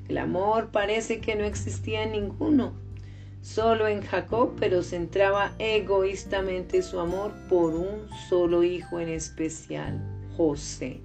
El 0.09 0.19
amor 0.19 0.71
parece 0.71 1.21
que 1.21 1.35
no 1.35 1.45
existía 1.45 2.03
en 2.03 2.13
ninguno, 2.13 2.75
solo 3.45 3.87
en 3.87 4.01
Jacob, 4.01 4.53
pero 4.59 4.83
centraba 4.83 5.55
egoístamente 5.59 6.81
su 6.81 6.99
amor 6.99 7.31
por 7.51 7.75
un 7.75 8.09
solo 8.31 8.65
hijo 8.65 8.99
en 8.99 9.11
especial, 9.11 10.01
José. 10.35 11.01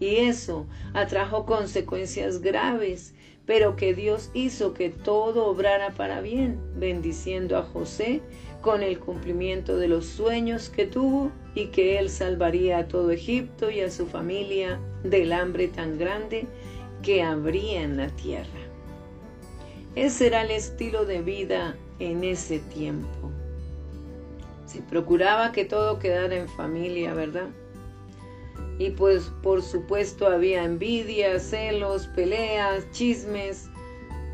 Y 0.00 0.16
eso 0.16 0.66
atrajo 0.92 1.46
consecuencias 1.46 2.40
graves, 2.40 3.14
pero 3.46 3.76
que 3.76 3.94
Dios 3.94 4.30
hizo 4.34 4.74
que 4.74 4.90
todo 4.90 5.46
obrara 5.46 5.90
para 5.90 6.20
bien, 6.20 6.58
bendiciendo 6.74 7.56
a 7.56 7.62
José 7.62 8.20
con 8.60 8.82
el 8.82 8.98
cumplimiento 8.98 9.76
de 9.76 9.86
los 9.86 10.06
sueños 10.06 10.68
que 10.68 10.86
tuvo 10.86 11.30
y 11.54 11.66
que 11.66 11.98
él 12.00 12.10
salvaría 12.10 12.78
a 12.78 12.88
todo 12.88 13.12
Egipto 13.12 13.70
y 13.70 13.80
a 13.80 13.90
su 13.90 14.06
familia 14.06 14.80
del 15.04 15.32
hambre 15.32 15.68
tan 15.68 15.96
grande 15.96 16.48
que 17.02 17.22
habría 17.22 17.82
en 17.82 17.96
la 17.96 18.08
tierra. 18.08 18.61
Ese 19.94 20.28
era 20.28 20.42
el 20.42 20.50
estilo 20.50 21.04
de 21.04 21.20
vida 21.20 21.76
en 21.98 22.24
ese 22.24 22.60
tiempo. 22.60 23.30
Se 24.64 24.80
procuraba 24.82 25.52
que 25.52 25.66
todo 25.66 25.98
quedara 25.98 26.34
en 26.34 26.48
familia, 26.48 27.12
¿verdad? 27.12 27.50
Y 28.78 28.90
pues 28.90 29.30
por 29.42 29.62
supuesto 29.62 30.26
había 30.26 30.64
envidia, 30.64 31.38
celos, 31.38 32.06
peleas, 32.08 32.90
chismes, 32.92 33.68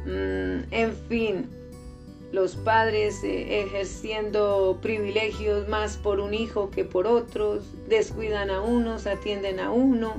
mm, 0.06 0.72
en 0.72 0.96
fin, 1.08 1.50
los 2.30 2.54
padres 2.54 3.24
eh, 3.24 3.62
ejerciendo 3.62 4.78
privilegios 4.80 5.66
más 5.68 5.96
por 5.96 6.20
un 6.20 6.34
hijo 6.34 6.70
que 6.70 6.84
por 6.84 7.06
otros, 7.06 7.64
descuidan 7.88 8.50
a 8.50 8.60
unos, 8.60 9.08
atienden 9.08 9.58
a 9.58 9.72
uno, 9.72 10.14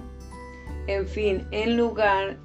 en 0.88 1.08
fin, 1.08 1.48
en 1.51 1.77
lugar 1.77 2.38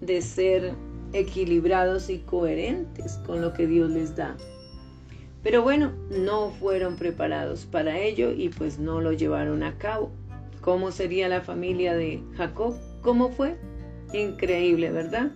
de 0.00 0.20
ser 0.20 0.74
equilibrados 1.12 2.10
y 2.10 2.18
coherentes 2.18 3.18
con 3.26 3.40
lo 3.40 3.52
que 3.52 3.66
Dios 3.66 3.90
les 3.90 4.16
da. 4.16 4.36
Pero 5.42 5.62
bueno, 5.62 5.92
no 6.10 6.50
fueron 6.50 6.96
preparados 6.96 7.66
para 7.66 7.98
ello 7.98 8.30
y 8.32 8.48
pues 8.48 8.78
no 8.78 9.00
lo 9.00 9.12
llevaron 9.12 9.62
a 9.62 9.76
cabo. 9.76 10.10
¿Cómo 10.60 10.92
sería 10.92 11.28
la 11.28 11.40
familia 11.40 11.94
de 11.94 12.22
Jacob? 12.36 12.76
¿Cómo 13.02 13.30
fue? 13.30 13.56
Increíble, 14.12 14.90
¿verdad? 14.92 15.32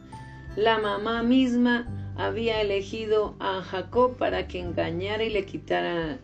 La 0.55 0.79
mamá 0.79 1.23
misma 1.25 2.13
había 2.17 2.61
elegido 2.61 3.35
a 3.41 3.63
Jacob 3.63 4.17
para 4.17 4.47
que 4.47 4.61
engañara 4.61 5.25
y 5.25 5.31
le 5.31 5.45
quitara 5.45 6.19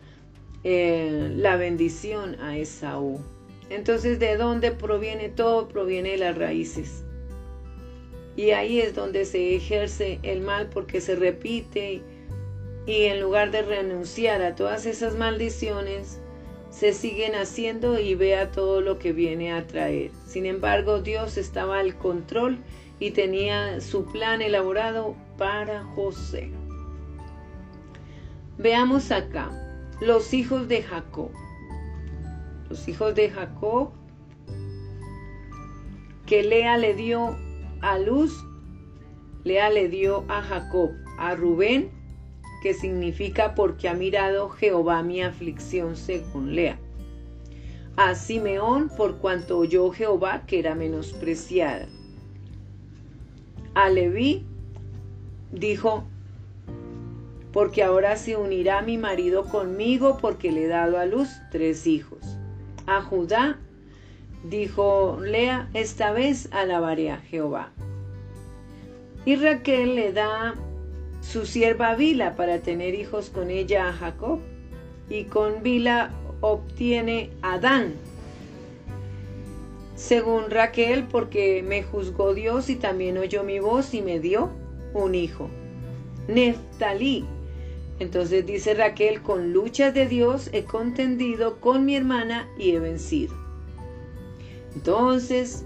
eh, 0.63 1.33
la 1.35 1.57
bendición 1.57 2.39
a 2.41 2.57
Esaú. 2.57 3.19
Entonces, 3.69 4.19
¿de 4.19 4.37
dónde 4.37 4.71
proviene 4.71 5.29
todo? 5.29 5.67
Proviene 5.67 6.11
de 6.11 6.17
las 6.17 6.37
raíces. 6.37 7.02
Y 8.35 8.51
ahí 8.51 8.79
es 8.79 8.95
donde 8.95 9.25
se 9.25 9.55
ejerce 9.55 10.19
el 10.23 10.41
mal 10.41 10.69
porque 10.69 11.01
se 11.01 11.15
repite 11.15 12.01
y 12.85 13.03
en 13.03 13.21
lugar 13.21 13.51
de 13.51 13.61
renunciar 13.61 14.41
a 14.41 14.55
todas 14.55 14.85
esas 14.85 15.15
maldiciones, 15.15 16.19
se 16.69 16.91
siguen 16.91 17.35
haciendo 17.35 17.99
y 17.99 18.15
vea 18.15 18.51
todo 18.51 18.81
lo 18.81 18.97
que 18.97 19.13
viene 19.13 19.53
a 19.53 19.67
traer. 19.67 20.11
Sin 20.25 20.45
embargo, 20.45 21.01
Dios 21.01 21.37
estaba 21.37 21.79
al 21.79 21.95
control 21.95 22.57
y 22.99 23.11
tenía 23.11 23.79
su 23.79 24.05
plan 24.05 24.41
elaborado 24.41 25.15
para 25.37 25.83
José. 25.83 26.49
Veamos 28.57 29.11
acá, 29.11 29.51
los 30.01 30.33
hijos 30.33 30.67
de 30.67 30.81
Jacob. 30.81 31.29
Los 32.69 32.87
hijos 32.87 33.13
de 33.13 33.29
Jacob 33.29 33.91
que 36.25 36.43
Lea 36.43 36.77
le 36.77 36.93
dio 36.93 37.37
a 37.83 37.99
luz, 37.99 38.45
Lea 39.43 39.69
le 39.69 39.89
dio 39.89 40.23
a 40.29 40.41
Jacob, 40.41 40.91
a 41.19 41.35
Rubén, 41.35 41.91
que 42.61 42.73
significa 42.73 43.55
porque 43.55 43.89
ha 43.89 43.93
mirado 43.93 44.49
Jehová 44.49 45.03
mi 45.03 45.21
aflicción 45.21 45.97
según 45.97 46.55
Lea. 46.55 46.79
A 47.97 48.15
Simeón 48.15 48.89
por 48.95 49.17
cuanto 49.17 49.57
oyó 49.57 49.91
Jehová 49.91 50.45
que 50.47 50.59
era 50.59 50.75
menospreciada. 50.75 51.89
A 53.75 53.89
Leví 53.89 54.45
dijo, 55.51 56.05
porque 57.51 57.83
ahora 57.83 58.15
se 58.15 58.37
unirá 58.37 58.81
mi 58.81 58.97
marido 58.97 59.43
conmigo 59.43 60.19
porque 60.21 60.53
le 60.53 60.63
he 60.63 60.67
dado 60.67 60.97
a 60.97 61.05
luz 61.05 61.29
tres 61.51 61.85
hijos. 61.85 62.37
A 62.87 63.01
Judá 63.01 63.59
dijo 64.43 65.19
Lea, 65.21 65.69
esta 65.73 66.11
vez 66.11 66.49
alabaré 66.51 67.11
a 67.11 67.17
Jehová. 67.17 67.71
Y 69.25 69.35
Raquel 69.35 69.95
le 69.95 70.11
da 70.11 70.55
su 71.21 71.45
sierva 71.45 71.95
Vila 71.95 72.35
para 72.35 72.59
tener 72.59 72.93
hijos 72.93 73.29
con 73.29 73.49
ella 73.49 73.89
a 73.89 73.93
Jacob. 73.93 74.39
Y 75.09 75.25
con 75.25 75.63
Vila 75.63 76.11
obtiene 76.41 77.29
a 77.41 77.57
Dan, 77.57 77.93
según 79.95 80.49
Raquel, 80.49 81.03
porque 81.03 81.63
me 81.63 81.83
juzgó 81.83 82.33
Dios 82.33 82.69
y 82.69 82.75
también 82.75 83.17
oyó 83.17 83.43
mi 83.43 83.59
voz 83.59 83.93
y 83.93 84.01
me 84.01 84.19
dio 84.19 84.49
un 84.93 85.15
hijo. 85.15 85.49
Neftalí. 86.27 87.25
Entonces 87.99 88.45
dice 88.45 88.73
Raquel, 88.73 89.21
con 89.21 89.53
luchas 89.53 89.93
de 89.93 90.07
Dios 90.07 90.49
he 90.51 90.63
contendido 90.63 91.59
con 91.59 91.85
mi 91.85 91.95
hermana 91.95 92.49
y 92.57 92.71
he 92.71 92.79
vencido. 92.79 93.42
Entonces 94.75 95.65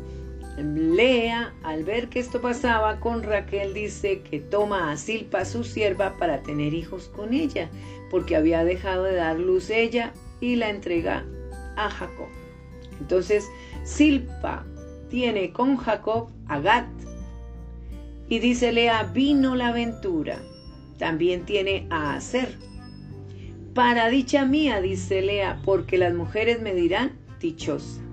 Lea, 0.58 1.54
al 1.62 1.84
ver 1.84 2.10
que 2.10 2.20
esto 2.20 2.42
pasaba 2.42 3.00
con 3.00 3.22
Raquel, 3.22 3.76
dice 3.76 4.22
que 4.22 4.40
toma 4.40 4.92
a 4.92 4.98
Silpa, 4.98 5.46
su 5.46 5.64
sierva, 5.64 6.18
para 6.18 6.42
tener 6.42 6.74
hijos 6.74 7.10
con 7.10 7.32
ella, 7.32 7.70
porque 8.10 8.36
había 8.36 8.64
dejado 8.64 9.04
de 9.04 9.16
dar 9.16 9.40
luz 9.40 9.70
ella 9.70 10.14
y 10.42 10.56
la 10.56 10.70
entrega 10.70 11.24
a 11.76 11.92
Jacob. 11.92 12.28
Entonces, 13.00 13.48
Silpa 13.84 14.66
tiene 15.10 15.54
con 15.54 15.78
Jacob 15.78 16.30
a 16.48 16.60
Gat. 16.60 16.88
Y 18.28 18.40
dice 18.40 18.72
Lea, 18.72 19.04
vino 19.04 19.56
la 19.56 19.68
aventura. 19.68 20.40
También 20.98 21.46
tiene 21.46 21.86
a 21.92 22.16
Aser. 22.16 22.58
Para 23.76 24.10
dicha 24.10 24.44
mía, 24.44 24.82
dice 24.82 25.22
Lea, 25.22 25.62
porque 25.64 26.00
las 26.00 26.16
mujeres 26.16 26.60
me 26.62 26.74
dirán 26.74 27.12
dichosa. 27.40 28.07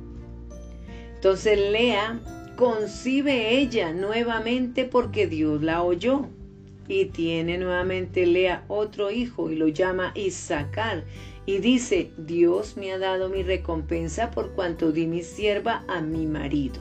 Entonces 1.24 1.58
Lea 1.58 2.20
concibe 2.54 3.58
ella 3.58 3.94
nuevamente 3.94 4.84
porque 4.84 5.26
Dios 5.26 5.62
la 5.62 5.82
oyó. 5.82 6.26
Y 6.87 7.06
tiene 7.06 7.56
nuevamente 7.56 8.26
Lea 8.26 8.66
otro 8.68 9.10
hijo 9.10 9.50
y 9.50 9.56
lo 9.56 9.68
llama 9.68 10.12
Isaacar. 10.14 11.04
Y 11.46 11.60
dice, 11.60 12.10
Dios 12.18 12.76
me 12.76 12.92
ha 12.92 12.98
dado 12.98 13.30
mi 13.30 13.42
recompensa 13.42 14.30
por 14.30 14.52
cuanto 14.52 14.92
di 14.92 15.06
mi 15.06 15.22
sierva 15.22 15.82
a 15.88 16.02
mi 16.02 16.26
marido. 16.26 16.74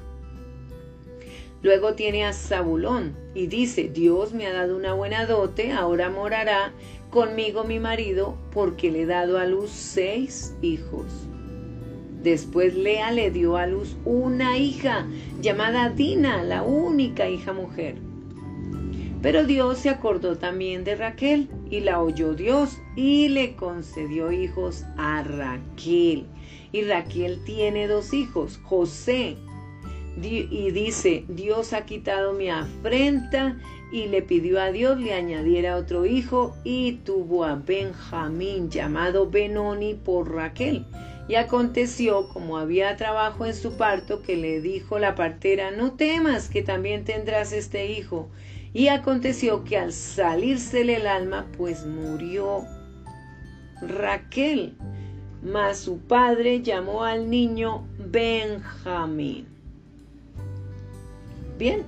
Luego 1.62 1.94
tiene 1.94 2.26
a 2.26 2.34
Zabulón 2.34 3.16
y 3.34 3.48
dice, 3.48 3.88
Dios 3.88 4.34
me 4.34 4.48
ha 4.48 4.52
dado 4.52 4.76
una 4.76 4.92
buena 4.92 5.26
dote, 5.26 5.72
ahora 5.72 6.10
morará 6.10 6.74
conmigo 7.12 7.64
mi 7.64 7.80
marido 7.80 8.38
porque 8.52 8.92
le 8.92 9.04
he 9.04 9.06
dado 9.06 9.38
a 9.38 9.46
luz 9.46 9.70
seis 9.70 10.54
hijos. 10.62 11.30
Después 12.24 12.74
Lea 12.74 13.12
le 13.12 13.32
dio 13.32 13.58
a 13.58 13.68
luz 13.68 13.98
una 14.06 14.58
hija 14.58 15.06
llamada 15.42 15.90
Dina, 15.90 16.42
la 16.42 16.64
única 16.64 17.30
hija 17.30 17.52
mujer. 17.52 17.96
Pero 19.22 19.46
Dios 19.46 19.80
se 19.80 19.90
acordó 19.90 20.38
también 20.38 20.86
de 20.86 20.96
Raquel 20.96 21.50
y 21.70 21.82
la 21.82 22.02
oyó 22.02 22.34
Dios 22.34 22.78
y 22.96 23.28
le 23.28 23.56
concedió 23.58 24.32
hijos 24.32 24.86
a 24.98 25.24
Raquel. 25.24 26.26
Y 26.72 26.84
Raquel 26.84 27.44
tiene 27.44 27.88
dos 27.88 28.14
hijos, 28.14 28.58
José. 28.64 29.36
Y 30.22 30.72
dice, 30.72 31.26
Dios 31.28 31.74
ha 31.74 31.86
quitado 31.86 32.34
mi 32.34 32.50
afrenta 32.50 33.58
y 33.92 34.08
le 34.08 34.22
pidió 34.22 34.62
a 34.62 34.72
Dios 34.72 34.98
le 35.00 35.14
añadiera 35.14 35.76
otro 35.76 36.06
hijo 36.06 36.56
y 36.64 36.94
tuvo 37.04 37.44
a 37.44 37.56
Benjamín 37.56 38.70
llamado 38.70 39.30
Benoni 39.30 39.96
por 39.96 40.34
Raquel 40.34 40.86
y 41.28 41.36
aconteció, 41.36 42.28
como 42.28 42.58
había 42.58 42.96
trabajo 42.98 43.46
en 43.46 43.54
su 43.54 43.78
parto, 43.78 44.22
que 44.22 44.36
le 44.36 44.60
dijo 44.60 45.00
la 45.00 45.16
partera, 45.16 45.72
no 45.72 45.94
temas, 45.94 46.50
que 46.50 46.64
también 46.64 47.06
tendrás 47.06 47.54
este 47.54 47.92
hijo. 47.92 48.30
Y 48.74 48.90
aconteció 48.90 49.64
que 49.64 49.78
al 49.78 49.94
salírsele 49.94 50.98
el 50.98 51.08
alma, 51.08 51.48
pues 51.58 51.86
murió 51.86 52.66
Raquel. 53.82 54.76
Mas 55.42 55.78
su 55.78 56.00
padre 56.00 56.62
llamó 56.62 57.04
al 57.04 57.30
niño 57.30 57.86
Benjamín. 57.98 59.48
Bien, 61.58 61.84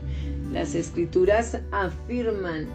las 0.52 0.76
escrituras 0.76 1.60
afirman 1.71 2.67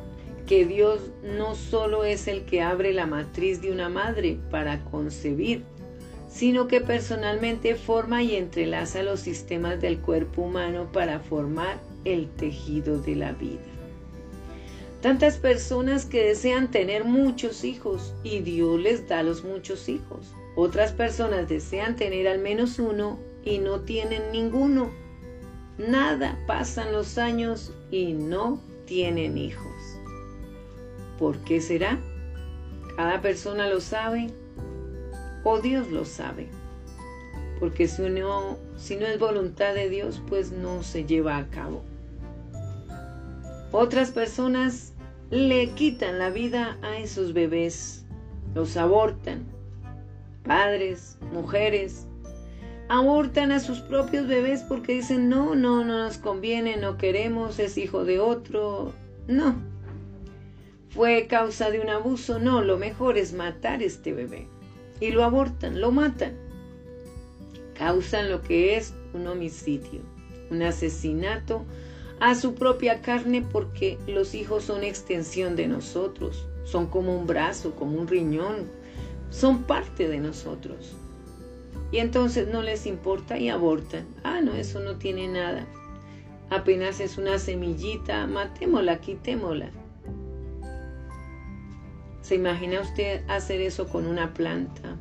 que 0.46 0.66
Dios 0.66 1.12
no 1.22 1.54
solo 1.54 2.04
es 2.04 2.26
el 2.26 2.44
que 2.44 2.60
abre 2.60 2.92
la 2.92 3.06
matriz 3.06 3.62
de 3.62 3.70
una 3.70 3.88
madre 3.88 4.38
para 4.50 4.82
concebir, 4.84 5.64
sino 6.30 6.68
que 6.68 6.80
personalmente 6.80 7.74
forma 7.74 8.22
y 8.22 8.36
entrelaza 8.36 9.02
los 9.02 9.20
sistemas 9.20 9.80
del 9.80 9.98
cuerpo 10.00 10.42
humano 10.42 10.88
para 10.92 11.18
formar 11.18 11.78
el 12.04 12.28
tejido 12.30 13.00
de 13.00 13.16
la 13.16 13.32
vida. 13.32 13.60
Tantas 15.02 15.38
personas 15.38 16.04
que 16.04 16.24
desean 16.24 16.70
tener 16.70 17.04
muchos 17.04 17.64
hijos 17.64 18.14
y 18.22 18.40
Dios 18.40 18.78
les 18.78 19.08
da 19.08 19.22
los 19.22 19.44
muchos 19.44 19.88
hijos. 19.88 20.34
Otras 20.56 20.92
personas 20.92 21.48
desean 21.48 21.96
tener 21.96 22.28
al 22.28 22.38
menos 22.38 22.78
uno 22.78 23.18
y 23.44 23.58
no 23.58 23.80
tienen 23.80 24.30
ninguno. 24.30 24.90
Nada, 25.78 26.38
pasan 26.46 26.92
los 26.92 27.16
años 27.18 27.72
y 27.90 28.12
no 28.12 28.60
tienen 28.84 29.38
hijos. 29.38 29.72
¿Por 31.18 31.38
qué 31.38 31.60
será? 31.60 31.98
Cada 32.96 33.22
persona 33.22 33.68
lo 33.68 33.80
sabe 33.80 34.30
o 35.44 35.60
Dios 35.60 35.90
lo 35.90 36.04
sabe. 36.04 36.48
Porque 37.58 37.88
si 37.88 38.02
no, 38.02 38.58
si 38.76 38.96
no 38.96 39.06
es 39.06 39.18
voluntad 39.18 39.74
de 39.74 39.88
Dios, 39.88 40.22
pues 40.28 40.50
no 40.50 40.82
se 40.82 41.04
lleva 41.04 41.36
a 41.36 41.48
cabo. 41.48 41.82
Otras 43.72 44.10
personas 44.10 44.94
le 45.30 45.70
quitan 45.70 46.18
la 46.18 46.30
vida 46.30 46.76
a 46.82 46.98
esos 46.98 47.32
bebés, 47.32 48.04
los 48.54 48.76
abortan. 48.76 49.44
Padres, 50.44 51.18
mujeres, 51.32 52.06
abortan 52.88 53.52
a 53.52 53.60
sus 53.60 53.78
propios 53.78 54.26
bebés 54.26 54.62
porque 54.62 54.94
dicen, 54.94 55.28
no, 55.28 55.54
no, 55.54 55.84
no 55.84 55.98
nos 55.98 56.18
conviene, 56.18 56.76
no 56.76 56.98
queremos, 56.98 57.60
es 57.60 57.78
hijo 57.78 58.04
de 58.04 58.18
otro. 58.18 58.92
No. 59.28 59.54
fue 60.88 61.28
causa 61.28 61.70
de 61.70 61.78
un 61.78 61.88
abuso, 61.88 62.40
no, 62.40 62.62
lo 62.62 62.76
mejor 62.76 63.16
es 63.16 63.32
matar 63.32 63.82
este 63.82 64.12
bebé. 64.12 64.48
Y 65.00 65.10
lo 65.10 65.24
abortan, 65.24 65.80
lo 65.80 65.90
matan. 65.90 66.34
Causan 67.74 68.30
lo 68.30 68.42
que 68.42 68.76
es 68.76 68.94
un 69.14 69.26
homicidio, 69.26 70.00
un 70.50 70.62
asesinato 70.62 71.64
a 72.20 72.34
su 72.34 72.54
propia 72.54 73.00
carne 73.00 73.42
porque 73.42 73.98
los 74.06 74.34
hijos 74.34 74.64
son 74.64 74.84
extensión 74.84 75.56
de 75.56 75.66
nosotros, 75.66 76.46
son 76.64 76.86
como 76.86 77.16
un 77.18 77.26
brazo, 77.26 77.74
como 77.74 77.98
un 77.98 78.06
riñón, 78.06 78.68
son 79.30 79.62
parte 79.62 80.06
de 80.06 80.18
nosotros. 80.18 80.94
Y 81.92 81.98
entonces 81.98 82.48
no 82.48 82.62
les 82.62 82.86
importa 82.86 83.38
y 83.38 83.48
abortan. 83.48 84.06
Ah, 84.22 84.40
no, 84.40 84.54
eso 84.54 84.80
no 84.80 84.96
tiene 84.96 85.26
nada. 85.28 85.66
Apenas 86.50 87.00
es 87.00 87.16
una 87.16 87.38
semillita, 87.38 88.26
matémosla, 88.26 89.00
quitémosla. 89.00 89.70
¿Se 92.22 92.34
imagina 92.34 92.80
usted 92.80 93.22
hacer 93.28 93.60
eso 93.60 93.88
con 93.88 94.06
una 94.06 94.34
planta? 94.34 94.96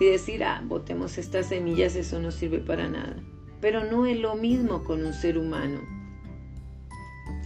Y 0.00 0.06
decir, 0.06 0.42
ah, 0.42 0.62
botemos 0.66 1.18
estas 1.18 1.46
semillas, 1.46 1.94
eso 1.94 2.18
no 2.20 2.30
sirve 2.30 2.58
para 2.58 2.88
nada. 2.88 3.16
Pero 3.60 3.84
no 3.84 4.06
es 4.06 4.18
lo 4.18 4.34
mismo 4.34 4.82
con 4.84 5.06
un 5.06 5.12
ser 5.12 5.38
humano. 5.38 5.80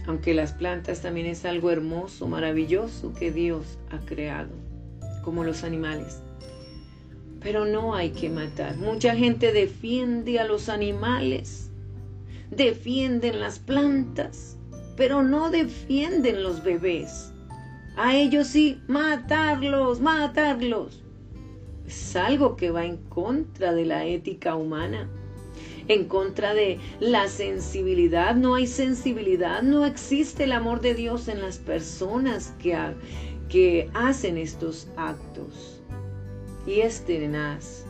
Aunque 0.07 0.33
las 0.33 0.53
plantas 0.53 1.01
también 1.01 1.27
es 1.27 1.45
algo 1.45 1.69
hermoso, 1.69 2.27
maravilloso 2.27 3.13
que 3.13 3.31
Dios 3.31 3.77
ha 3.91 3.99
creado, 3.99 4.49
como 5.23 5.43
los 5.43 5.63
animales. 5.63 6.23
Pero 7.41 7.65
no 7.65 7.93
hay 7.93 8.09
que 8.09 8.29
matar. 8.29 8.75
Mucha 8.77 9.15
gente 9.15 9.53
defiende 9.53 10.39
a 10.39 10.45
los 10.45 10.67
animales, 10.67 11.69
defienden 12.49 13.39
las 13.39 13.59
plantas, 13.59 14.57
pero 14.97 15.21
no 15.21 15.51
defienden 15.51 16.41
los 16.41 16.63
bebés. 16.63 17.31
A 18.01 18.15
ellos 18.15 18.47
sí, 18.47 18.81
matarlos, 18.87 19.99
matarlos. 19.99 21.03
Es 21.85 22.15
algo 22.15 22.55
que 22.55 22.71
va 22.71 22.85
en 22.85 22.95
contra 22.95 23.73
de 23.73 23.83
la 23.83 24.05
ética 24.05 24.55
humana, 24.55 25.09
en 25.89 26.05
contra 26.05 26.53
de 26.53 26.79
la 27.01 27.27
sensibilidad. 27.27 28.35
No 28.35 28.55
hay 28.55 28.67
sensibilidad, 28.67 29.63
no 29.63 29.85
existe 29.85 30.45
el 30.45 30.53
amor 30.53 30.79
de 30.79 30.95
Dios 30.95 31.27
en 31.27 31.41
las 31.41 31.57
personas 31.57 32.53
que, 32.57 33.89
hacen 33.93 34.37
estos 34.37 34.87
actos. 34.95 35.81
Y 36.65 36.79
es 36.79 37.03
tenaz. 37.03 37.83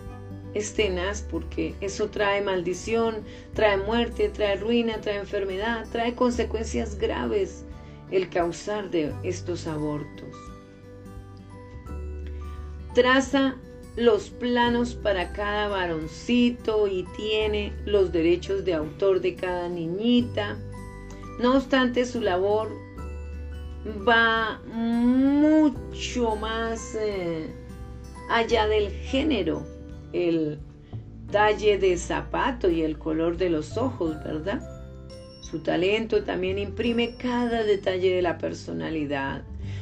Es 0.56 0.74
tenaz 0.74 1.22
porque 1.22 1.76
eso 1.82 2.10
trae 2.10 2.42
maldición, 2.42 3.18
trae 3.54 3.78
muerte, 3.78 4.30
trae 4.30 4.56
ruina, 4.56 5.00
trae 5.02 5.20
enfermedad, 5.20 5.86
trae 5.92 6.16
consecuencias 6.16 6.98
graves 6.98 7.64
el 8.12 8.30
causar 8.30 8.90
de 8.90 9.14
estos 9.24 9.68
abortos. 9.68 10.36
Traza 12.94 13.56
los 13.96 14.30
planos 14.30 14.96
para 14.96 15.34
cada 15.34 15.68
varoncito 15.68 16.88
y 16.88 17.04
tiene 17.16 17.74
los 17.86 18.12
derechos 18.12 18.64
de 18.66 18.74
autor 18.74 19.22
de 19.22 19.36
cada 19.36 19.70
niñita. 19.70 20.58
No 21.40 21.58
obstante, 21.58 22.06
su 22.06 22.22
labor 22.22 22.70
va 24.08 24.62
mucho 24.66 26.36
más 26.36 26.96
eh, 27.00 27.48
allá 28.30 28.68
del 28.68 28.90
género, 28.90 29.66
el 30.14 30.60
talle 31.32 31.78
de 31.78 31.98
zapato 31.98 32.70
y 32.70 32.82
el 32.82 32.98
color 32.98 33.38
de 33.38 33.50
los 33.50 33.78
ojos, 33.78 34.16
¿verdad? 34.24 34.79
Su 35.50 35.60
talento 35.60 36.24
también 36.24 36.60
imprime 36.60 37.16
cada 37.16 37.64
detalle 37.64 38.14
de 38.14 38.22
la 38.22 38.38
personalidad, 38.38 39.42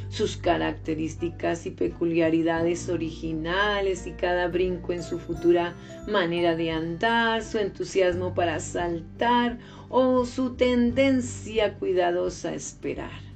sus 0.10 0.38
características 0.38 1.66
y 1.66 1.72
peculiaridades 1.72 2.88
originales 2.88 4.08
y 4.08 4.12
cada 4.12 4.48
brinco 4.48 4.94
en 4.94 5.04
su 5.04 5.20
futura 5.20 5.76
manera 6.08 6.56
de 6.56 6.72
andar, 6.72 7.44
su 7.44 7.58
entusiasmo 7.58 8.34
para 8.34 8.62
saltar 8.62 9.58
o 9.90 10.26
su 10.26 10.56
tendencia 10.56 11.74
cuidadosa 11.74 12.50
a 12.50 12.56
esperar. 12.56 13.28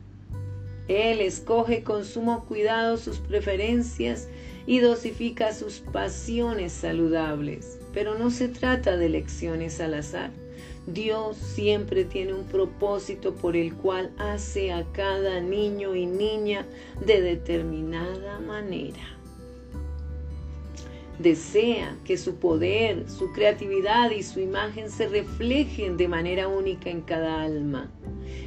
Él 0.87 1.19
escoge 1.21 1.83
con 1.83 2.05
sumo 2.05 2.45
cuidado 2.45 2.97
sus 2.97 3.19
preferencias 3.19 4.29
y 4.65 4.79
dosifica 4.79 5.53
sus 5.53 5.79
pasiones 5.79 6.71
saludables. 6.71 7.79
Pero 7.93 8.17
no 8.17 8.29
se 8.29 8.47
trata 8.47 8.97
de 8.97 9.07
elecciones 9.07 9.79
al 9.79 9.95
azar. 9.95 10.31
Dios 10.87 11.37
siempre 11.37 12.05
tiene 12.05 12.33
un 12.33 12.45
propósito 12.45 13.35
por 13.35 13.55
el 13.55 13.73
cual 13.75 14.11
hace 14.17 14.71
a 14.71 14.83
cada 14.93 15.39
niño 15.39 15.95
y 15.95 16.07
niña 16.07 16.65
de 17.05 17.21
determinada 17.21 18.39
manera. 18.39 19.17
Desea 21.19 21.95
que 22.03 22.17
su 22.17 22.37
poder, 22.37 23.07
su 23.07 23.31
creatividad 23.31 24.09
y 24.09 24.23
su 24.23 24.39
imagen 24.39 24.89
se 24.89 25.07
reflejen 25.07 25.95
de 25.95 26.07
manera 26.07 26.47
única 26.47 26.89
en 26.89 27.01
cada 27.01 27.43
alma. 27.43 27.91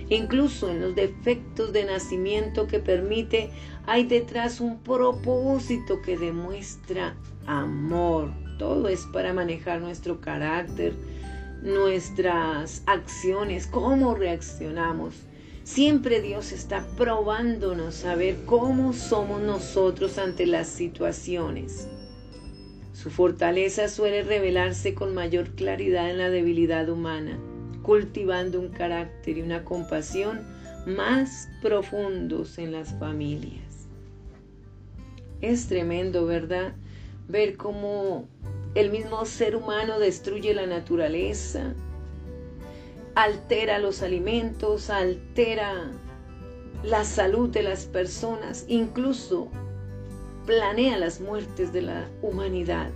Incluso 0.09 0.69
en 0.69 0.81
los 0.81 0.97
defectos 0.97 1.73
de 1.73 1.85
nacimiento 1.85 2.67
que 2.67 2.81
permite, 2.81 3.51
hay 3.87 4.05
detrás 4.05 4.61
un 4.61 4.81
propósito 4.81 6.03
que 6.03 6.19
demuestra 6.19 7.15
amor. 7.47 8.33
Todo 8.59 8.89
es 8.89 9.07
para 9.13 9.33
manejar 9.33 9.81
nuestro 9.81 10.21
carácter, 10.21 10.95
nuestras 11.65 12.83
acciones, 12.87 13.67
cómo 13.67 14.15
reaccionamos. 14.15 15.15
Siempre 15.65 16.21
Dios 16.21 16.53
está 16.53 16.87
probándonos 16.99 18.05
a 18.05 18.15
ver 18.15 18.45
cómo 18.45 18.93
somos 18.93 19.41
nosotros 19.41 20.19
ante 20.19 20.45
las 20.45 20.69
situaciones. 20.69 21.89
Su 22.93 23.11
fortaleza 23.11 23.89
suele 23.89 24.23
revelarse 24.23 24.95
con 24.95 25.15
mayor 25.15 25.55
claridad 25.55 26.11
en 26.11 26.19
la 26.19 26.29
debilidad 26.29 26.89
humana, 26.91 27.41
cultivando 27.83 28.61
un 28.61 28.69
carácter 28.69 29.39
y 29.39 29.43
una 29.43 29.65
compasión 29.65 30.43
más 30.87 31.49
profundos 31.63 32.59
en 32.59 32.73
las 32.73 32.95
familias. 32.99 33.89
Es 35.41 35.67
tremendo, 35.67 36.27
¿verdad? 36.27 36.75
Ver 37.27 37.57
cómo 37.57 38.29
el 38.75 38.91
mismo 38.91 39.25
ser 39.25 39.55
humano 39.55 39.99
destruye 39.99 40.53
la 40.53 40.67
naturaleza, 40.67 41.75
altera 43.15 43.79
los 43.79 44.03
alimentos, 44.03 44.91
altera 44.91 45.93
la 46.83 47.05
salud 47.05 47.49
de 47.51 47.63
las 47.63 47.87
personas, 47.87 48.65
incluso 48.67 49.49
planea 50.45 50.99
las 50.99 51.21
muertes 51.21 51.73
de 51.73 51.83
la 51.83 52.09
humanidad. 52.21 52.91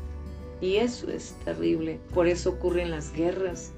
Y 0.60 0.76
eso 0.76 1.08
es 1.10 1.36
terrible. 1.44 2.00
Por 2.12 2.26
eso 2.26 2.50
ocurren 2.50 2.90
las 2.90 3.12
guerras. 3.12 3.70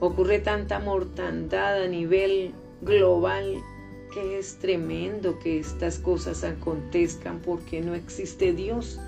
Ocurre 0.00 0.40
tanta 0.40 0.80
mortandad 0.80 1.82
a 1.82 1.86
nivel 1.86 2.52
global 2.82 3.62
que 4.12 4.38
es 4.38 4.58
tremendo 4.58 5.38
que 5.38 5.60
estas 5.60 5.98
cosas 5.98 6.42
acontezcan 6.42 7.40
porque 7.40 7.80
no 7.80 7.94
existe 7.94 8.52
Dios 8.52 8.98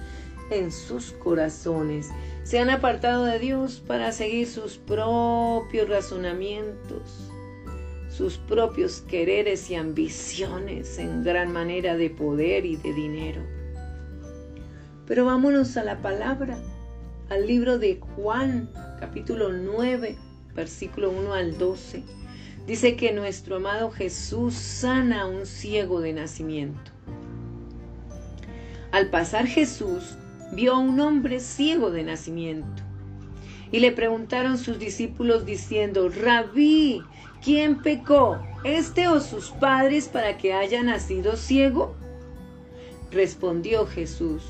en 0.51 0.71
sus 0.71 1.13
corazones. 1.13 2.09
Se 2.43 2.59
han 2.59 2.71
apartado 2.71 3.25
de 3.25 3.39
Dios 3.39 3.83
para 3.87 4.13
seguir 4.13 4.47
sus 4.47 4.77
propios 4.79 5.89
razonamientos, 5.89 7.31
sus 8.09 8.39
propios 8.39 9.01
quereres 9.03 9.71
y 9.71 9.77
ambiciones 9.77 10.99
en 10.99 11.23
gran 11.23 11.53
manera 11.53 11.97
de 11.97 12.11
poder 12.11 12.67
y 12.67 12.77
de 12.77 12.93
dinero. 12.93 13.43
Pero 15.07 15.25
vámonos 15.25 15.77
a 15.77 15.85
la 15.85 16.03
palabra, 16.03 16.59
al 17.29 17.47
libro 17.47 17.79
de 17.79 18.01
Juan, 18.17 18.71
capítulo 18.99 19.51
9, 19.53 20.17
versículo 20.55 21.11
1 21.11 21.33
al 21.33 21.59
12. 21.59 22.03
Dice 22.67 22.97
que 22.97 23.13
nuestro 23.13 23.57
amado 23.57 23.91
Jesús 23.91 24.55
sana 24.55 25.23
a 25.23 25.27
un 25.27 25.47
ciego 25.47 26.01
de 26.01 26.13
nacimiento. 26.13 26.91
Al 28.93 29.09
pasar 29.11 29.47
Jesús, 29.47 30.17
vio 30.53 30.75
a 30.75 30.79
un 30.79 31.01
hombre 31.01 31.41
ciego 31.41 31.91
de 31.91 32.03
nacimiento. 32.03 32.83
Y 33.73 33.81
le 33.81 33.93
preguntaron 33.93 34.59
sus 34.59 34.79
discípulos 34.79 35.47
diciendo, 35.47 36.09
Rabí, 36.09 37.03
¿quién 37.43 37.83
pecó, 37.83 38.41
este 38.65 39.09
o 39.09 39.21
sus 39.21 39.51
padres 39.51 40.09
para 40.09 40.37
que 40.37 40.53
haya 40.53 40.83
nacido 40.83 41.37
ciego? 41.37 41.95
Respondió 43.13 43.87
Jesús, 43.87 44.43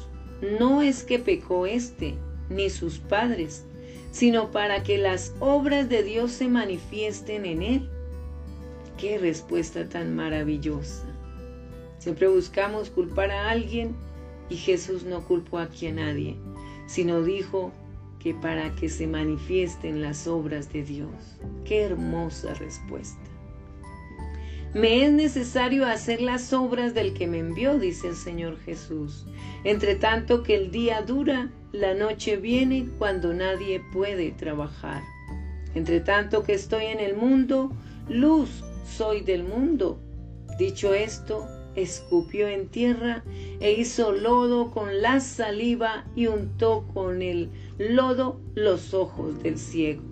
no 0.58 0.80
es 0.80 1.04
que 1.04 1.18
pecó 1.18 1.66
este, 1.66 2.14
ni 2.48 2.70
sus 2.70 2.98
padres, 2.98 3.64
sino 4.10 4.50
para 4.50 4.82
que 4.82 4.98
las 4.98 5.34
obras 5.38 5.88
de 5.88 6.02
Dios 6.02 6.32
se 6.32 6.48
manifiesten 6.48 7.44
en 7.44 7.62
él. 7.62 7.90
Qué 8.96 9.18
respuesta 9.18 9.88
tan 9.88 10.14
maravillosa. 10.14 11.04
Siempre 11.98 12.28
buscamos 12.28 12.90
culpar 12.90 13.30
a 13.30 13.50
alguien 13.50 13.94
y 14.50 14.56
Jesús 14.56 15.04
no 15.04 15.24
culpó 15.24 15.58
aquí 15.58 15.86
a 15.86 15.92
nadie, 15.92 16.36
sino 16.86 17.22
dijo 17.22 17.72
que 18.18 18.34
para 18.34 18.74
que 18.74 18.88
se 18.88 19.06
manifiesten 19.06 20.02
las 20.02 20.26
obras 20.26 20.72
de 20.72 20.82
Dios. 20.82 21.38
Qué 21.64 21.82
hermosa 21.82 22.52
respuesta. 22.54 23.18
Me 24.74 25.04
es 25.04 25.12
necesario 25.12 25.86
hacer 25.86 26.20
las 26.20 26.52
obras 26.52 26.94
del 26.94 27.14
que 27.14 27.26
me 27.26 27.38
envió, 27.38 27.78
dice 27.78 28.08
el 28.08 28.14
Señor 28.14 28.58
Jesús. 28.60 29.26
Entre 29.64 29.96
tanto 29.96 30.42
que 30.42 30.54
el 30.54 30.70
día 30.70 31.02
dura, 31.02 31.50
la 31.72 31.94
noche 31.94 32.36
viene 32.36 32.88
cuando 32.98 33.32
nadie 33.32 33.80
puede 33.92 34.30
trabajar. 34.32 35.02
Entre 35.74 36.00
tanto 36.00 36.42
que 36.44 36.52
estoy 36.52 36.84
en 36.84 37.00
el 37.00 37.16
mundo, 37.16 37.72
luz 38.08 38.62
soy 38.84 39.22
del 39.22 39.42
mundo. 39.42 39.98
Dicho 40.58 40.94
esto, 40.94 41.48
escupió 41.82 42.48
en 42.48 42.68
tierra 42.68 43.24
e 43.60 43.72
hizo 43.72 44.12
lodo 44.12 44.70
con 44.70 45.02
la 45.02 45.20
saliva 45.20 46.04
y 46.14 46.26
untó 46.26 46.86
con 46.94 47.22
el 47.22 47.48
lodo 47.78 48.40
los 48.54 48.94
ojos 48.94 49.42
del 49.42 49.58
ciego. 49.58 50.02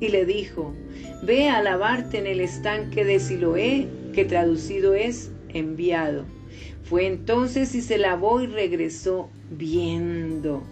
Y 0.00 0.08
le 0.08 0.26
dijo, 0.26 0.74
ve 1.22 1.48
a 1.48 1.62
lavarte 1.62 2.18
en 2.18 2.26
el 2.26 2.40
estanque 2.40 3.04
de 3.04 3.18
Siloé, 3.18 3.88
que 4.12 4.24
traducido 4.24 4.94
es 4.94 5.30
enviado. 5.48 6.24
Fue 6.84 7.06
entonces 7.06 7.74
y 7.74 7.80
se 7.80 7.98
lavó 7.98 8.40
y 8.40 8.46
regresó 8.46 9.28
viendo. 9.50 10.62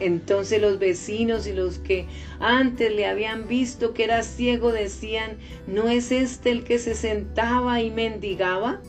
Entonces 0.00 0.62
los 0.62 0.78
vecinos 0.78 1.46
y 1.46 1.52
los 1.52 1.78
que 1.78 2.06
antes 2.40 2.92
le 2.92 3.06
habían 3.06 3.46
visto 3.46 3.92
que 3.92 4.04
era 4.04 4.22
ciego 4.22 4.72
decían, 4.72 5.36
¿no 5.66 5.88
es 5.88 6.10
este 6.10 6.50
el 6.50 6.64
que 6.64 6.78
se 6.78 6.94
sentaba 6.94 7.82
y 7.82 7.90
mendigaba? 7.90 8.80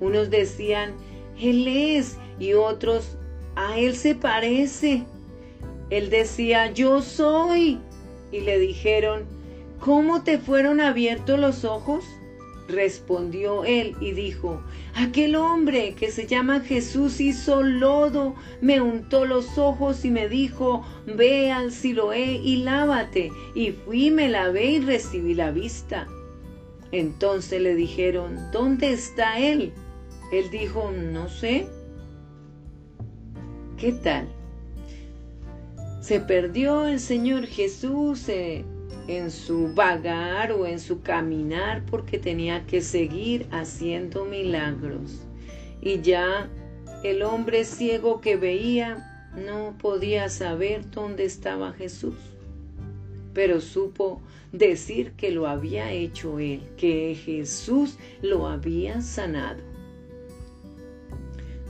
Unos 0.00 0.30
decían, 0.30 0.94
Él 1.38 1.68
es, 1.68 2.16
y 2.38 2.54
otros, 2.54 3.16
a 3.54 3.78
Él 3.78 3.94
se 3.94 4.14
parece. 4.14 5.04
Él 5.90 6.08
decía, 6.10 6.72
yo 6.72 7.02
soy. 7.02 7.78
Y 8.32 8.40
le 8.40 8.58
dijeron, 8.58 9.24
¿cómo 9.80 10.22
te 10.22 10.38
fueron 10.38 10.80
abiertos 10.80 11.38
los 11.38 11.64
ojos? 11.64 12.04
Respondió 12.68 13.64
él 13.64 13.96
y 14.00 14.12
dijo, 14.12 14.62
aquel 14.94 15.34
hombre 15.34 15.94
que 15.94 16.12
se 16.12 16.28
llama 16.28 16.60
Jesús 16.60 17.20
hizo 17.20 17.64
lodo, 17.64 18.36
me 18.60 18.80
untó 18.80 19.24
los 19.24 19.58
ojos 19.58 20.04
y 20.04 20.10
me 20.12 20.28
dijo, 20.28 20.84
ve 21.04 21.50
al 21.50 21.72
Siloé 21.72 22.34
y 22.34 22.58
lávate. 22.58 23.32
Y 23.56 23.72
fui, 23.72 24.12
me 24.12 24.28
lavé 24.28 24.66
y 24.66 24.80
recibí 24.80 25.34
la 25.34 25.50
vista. 25.50 26.06
Entonces 26.92 27.60
le 27.60 27.74
dijeron, 27.74 28.38
¿dónde 28.52 28.92
está 28.92 29.40
él? 29.40 29.72
Él 30.32 30.50
dijo, 30.50 30.90
no 30.90 31.28
sé. 31.28 31.66
¿Qué 33.76 33.92
tal? 33.92 34.28
Se 36.00 36.20
perdió 36.20 36.86
el 36.86 37.00
Señor 37.00 37.46
Jesús 37.46 38.28
eh, 38.28 38.64
en 39.08 39.30
su 39.30 39.74
vagar 39.74 40.52
o 40.52 40.66
en 40.66 40.78
su 40.78 41.02
caminar 41.02 41.84
porque 41.86 42.18
tenía 42.18 42.64
que 42.66 42.80
seguir 42.80 43.46
haciendo 43.50 44.24
milagros. 44.24 45.26
Y 45.80 46.00
ya 46.00 46.48
el 47.02 47.22
hombre 47.22 47.64
ciego 47.64 48.20
que 48.20 48.36
veía 48.36 49.30
no 49.34 49.76
podía 49.78 50.28
saber 50.28 50.90
dónde 50.90 51.24
estaba 51.24 51.72
Jesús, 51.72 52.16
pero 53.32 53.60
supo 53.60 54.20
decir 54.52 55.12
que 55.12 55.30
lo 55.30 55.46
había 55.46 55.90
hecho 55.92 56.38
él, 56.38 56.62
que 56.76 57.14
Jesús 57.14 57.96
lo 58.22 58.46
había 58.46 59.00
sanado. 59.00 59.69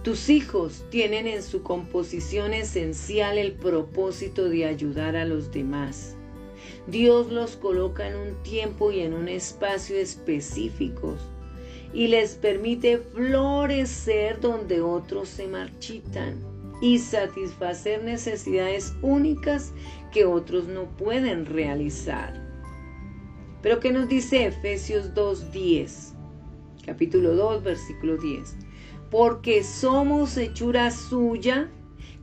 Tus 0.02 0.30
hijos 0.30 0.82
tienen 0.88 1.26
en 1.26 1.42
su 1.42 1.62
composición 1.62 2.54
esencial 2.54 3.36
el 3.36 3.52
propósito 3.52 4.48
de 4.48 4.64
ayudar 4.64 5.14
a 5.14 5.26
los 5.26 5.52
demás. 5.52 6.16
Dios 6.86 7.30
los 7.30 7.56
coloca 7.56 8.08
en 8.08 8.16
un 8.16 8.42
tiempo 8.42 8.92
y 8.92 9.00
en 9.00 9.12
un 9.12 9.28
espacio 9.28 9.98
específicos 9.98 11.20
y 11.92 12.08
les 12.08 12.34
permite 12.34 12.96
florecer 12.96 14.40
donde 14.40 14.80
otros 14.80 15.28
se 15.28 15.46
marchitan 15.46 16.42
y 16.80 16.98
satisfacer 16.98 18.02
necesidades 18.02 18.94
únicas 19.02 19.74
que 20.12 20.24
otros 20.24 20.66
no 20.66 20.84
pueden 20.96 21.44
realizar. 21.44 22.32
Pero 23.60 23.80
¿qué 23.80 23.92
nos 23.92 24.08
dice 24.08 24.46
Efesios 24.46 25.12
2.10? 25.12 26.14
Capítulo 26.86 27.34
2, 27.34 27.62
versículo 27.62 28.16
10 28.16 28.56
porque 29.10 29.64
somos 29.64 30.36
hechura 30.36 30.90
suya, 30.90 31.68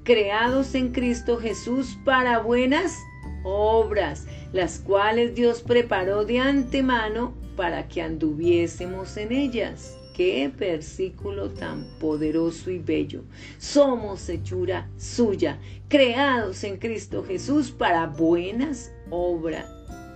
creados 0.03 0.73
en 0.73 0.93
Cristo 0.93 1.37
Jesús 1.37 1.97
para 2.05 2.39
buenas 2.39 2.97
obras, 3.43 4.25
las 4.53 4.79
cuales 4.79 5.35
Dios 5.35 5.61
preparó 5.61 6.23
de 6.23 6.39
antemano 6.39 7.33
para 7.57 7.87
que 7.89 8.01
anduviésemos 8.01 9.17
en 9.17 9.33
ellas. 9.33 9.97
Qué 10.15 10.47
versículo 10.47 11.51
tan 11.51 11.85
poderoso 11.99 12.71
y 12.71 12.79
bello. 12.79 13.23
Somos 13.59 14.27
hechura 14.29 14.89
suya, 14.97 15.59
creados 15.89 16.63
en 16.63 16.77
Cristo 16.77 17.23
Jesús 17.23 17.69
para 17.69 18.07
buenas 18.07 18.91
obras, 19.11 19.65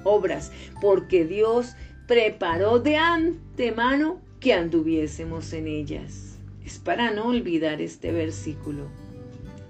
obras, 0.04 0.52
porque 0.82 1.26
Dios 1.26 1.76
preparó 2.08 2.80
de 2.80 2.96
antemano 2.96 4.22
que 4.40 4.54
anduviésemos 4.54 5.54
en 5.54 5.68
ellas 5.68 6.31
es 6.66 6.80
para 6.80 7.12
no 7.12 7.28
olvidar 7.28 7.82
este 7.82 8.12
versículo. 8.12 8.88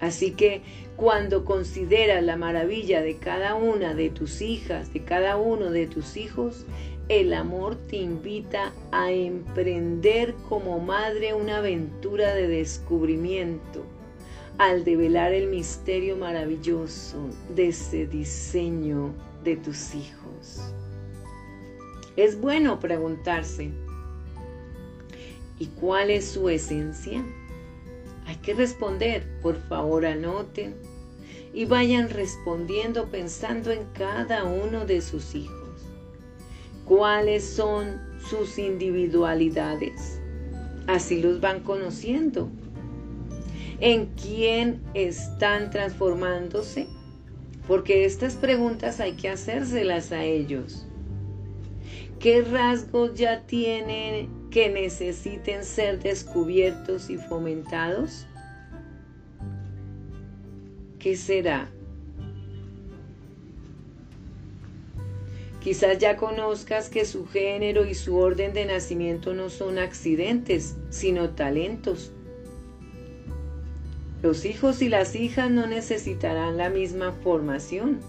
Así 0.00 0.32
que 0.32 0.62
cuando 0.96 1.44
consideras 1.44 2.22
la 2.24 2.36
maravilla 2.36 3.02
de 3.02 3.18
cada 3.18 3.54
una 3.54 3.94
de 3.94 4.10
tus 4.10 4.42
hijas, 4.42 4.92
de 4.92 5.04
cada 5.04 5.36
uno 5.36 5.70
de 5.70 5.86
tus 5.86 6.16
hijos, 6.16 6.66
el 7.08 7.32
amor 7.34 7.76
te 7.88 7.96
invita 7.96 8.72
a 8.90 9.10
emprender 9.12 10.34
como 10.48 10.80
madre 10.80 11.34
una 11.34 11.58
aventura 11.58 12.34
de 12.34 12.48
descubrimiento 12.48 13.84
al 14.58 14.84
develar 14.84 15.32
el 15.32 15.48
misterio 15.48 16.16
maravilloso 16.16 17.28
de 17.54 17.68
ese 17.68 18.06
diseño 18.06 19.12
de 19.44 19.56
tus 19.56 19.94
hijos. 19.94 20.72
Es 22.16 22.40
bueno 22.40 22.78
preguntarse, 22.78 23.70
¿Y 25.62 25.66
cuál 25.66 26.10
es 26.10 26.26
su 26.26 26.48
esencia? 26.48 27.24
Hay 28.26 28.34
que 28.38 28.52
responder, 28.52 29.24
por 29.42 29.54
favor 29.68 30.04
anoten 30.04 30.74
y 31.54 31.66
vayan 31.66 32.10
respondiendo 32.10 33.12
pensando 33.12 33.70
en 33.70 33.84
cada 33.92 34.42
uno 34.42 34.86
de 34.86 35.00
sus 35.00 35.36
hijos. 35.36 35.86
¿Cuáles 36.84 37.48
son 37.48 38.00
sus 38.28 38.58
individualidades? 38.58 40.20
Así 40.88 41.22
los 41.22 41.40
van 41.40 41.60
conociendo. 41.60 42.48
¿En 43.78 44.06
quién 44.20 44.82
están 44.94 45.70
transformándose? 45.70 46.88
Porque 47.68 48.04
estas 48.04 48.34
preguntas 48.34 48.98
hay 48.98 49.12
que 49.12 49.28
hacérselas 49.28 50.10
a 50.10 50.24
ellos. 50.24 50.88
¿Qué 52.18 52.42
rasgos 52.42 53.14
ya 53.14 53.46
tienen 53.46 54.41
que 54.52 54.68
necesiten 54.68 55.64
ser 55.64 55.98
descubiertos 56.00 57.08
y 57.08 57.16
fomentados? 57.16 58.26
¿Qué 60.98 61.16
será? 61.16 61.70
Quizás 65.60 65.98
ya 65.98 66.16
conozcas 66.16 66.90
que 66.90 67.04
su 67.04 67.26
género 67.26 67.86
y 67.86 67.94
su 67.94 68.16
orden 68.16 68.52
de 68.52 68.66
nacimiento 68.66 69.32
no 69.32 69.48
son 69.48 69.78
accidentes, 69.78 70.76
sino 70.90 71.30
talentos. 71.30 72.12
Los 74.22 74.44
hijos 74.44 74.82
y 74.82 74.88
las 74.88 75.16
hijas 75.16 75.50
no 75.50 75.66
necesitarán 75.66 76.58
la 76.58 76.68
misma 76.68 77.12
formación. 77.12 78.00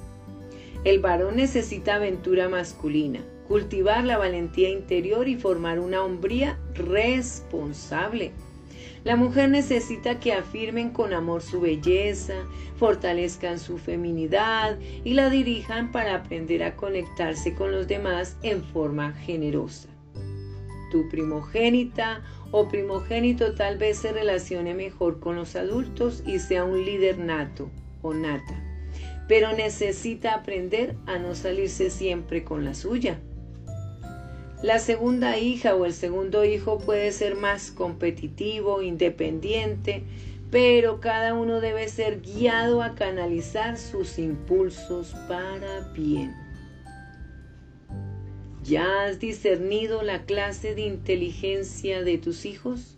El 0.84 1.00
varón 1.00 1.38
necesita 1.38 1.96
aventura 1.96 2.50
masculina, 2.50 3.22
cultivar 3.48 4.04
la 4.04 4.18
valentía 4.18 4.70
interior 4.70 5.28
y 5.28 5.36
formar 5.36 5.80
una 5.80 6.04
hombría 6.04 6.58
responsable. 6.74 8.32
La 9.04 9.18
mujer 9.18 9.50
necesita 9.50 10.20
que 10.20 10.32
afirmen 10.32 10.90
con 10.90 11.14
amor 11.14 11.42
su 11.42 11.60
belleza, 11.60 12.46
fortalezcan 12.78 13.60
su 13.60 13.78
feminidad 13.78 14.80
y 15.04 15.14
la 15.14 15.30
dirijan 15.30 15.92
para 15.92 16.16
aprender 16.16 16.64
a 16.64 16.78
conectarse 16.78 17.54
con 17.54 17.72
los 17.72 17.88
demás 17.88 18.38
en 18.44 18.64
forma 18.64 19.12
generosa. 19.12 19.90
Tu 20.92 21.10
primogénita 21.10 22.22
o 22.52 22.70
primogénito 22.70 23.56
tal 23.56 23.78
vez 23.78 23.98
se 23.98 24.14
relacione 24.14 24.74
mejor 24.74 25.20
con 25.20 25.36
los 25.36 25.56
adultos 25.56 26.24
y 26.26 26.40
sea 26.40 26.64
un 26.64 26.86
líder 26.86 27.18
nato 27.18 27.70
o 28.04 28.14
nata, 28.14 28.56
pero 29.28 29.52
necesita 29.52 30.36
aprender 30.36 30.96
a 31.08 31.18
no 31.18 31.36
salirse 31.36 31.90
siempre 31.90 32.46
con 32.46 32.64
la 32.64 32.74
suya 32.74 33.20
la 34.63 34.80
segunda 34.80 35.38
hija 35.38 35.76
o 35.76 35.86
el 35.86 35.91
segundo 35.91 36.45
hijo 36.45 36.80
puede 36.80 37.12
ser 37.12 37.36
más 37.36 37.69
competitivo, 37.69 38.82
independiente, 38.82 40.04
pero 40.52 41.02
cada 41.02 41.34
uno 41.34 41.60
debe 41.60 41.89
ser 41.89 42.21
guiado 42.21 42.82
a 42.82 42.95
canalizar 42.95 43.78
sus 43.78 44.17
impulsos 44.17 45.13
para 45.28 45.82
bien. 45.89 46.34
¿Ya 48.63 49.04
has 49.04 49.19
discernido 49.19 50.02
la 50.02 50.23
clase 50.23 50.73
de 50.73 50.84
inteligencia 50.84 52.02
de 52.02 52.17
tus 52.17 52.45
hijos, 52.45 52.97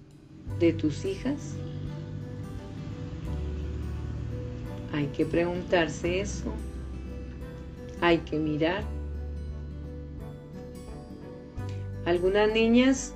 de 0.60 0.72
tus 0.72 1.04
hijas? 1.04 1.56
Hay 4.94 5.08
que 5.08 5.26
preguntarse 5.26 6.20
eso. 6.20 6.54
Hay 8.02 8.20
que 8.20 8.38
mirar. 8.38 8.95
Algunas 12.06 12.52
niñas 12.52 13.14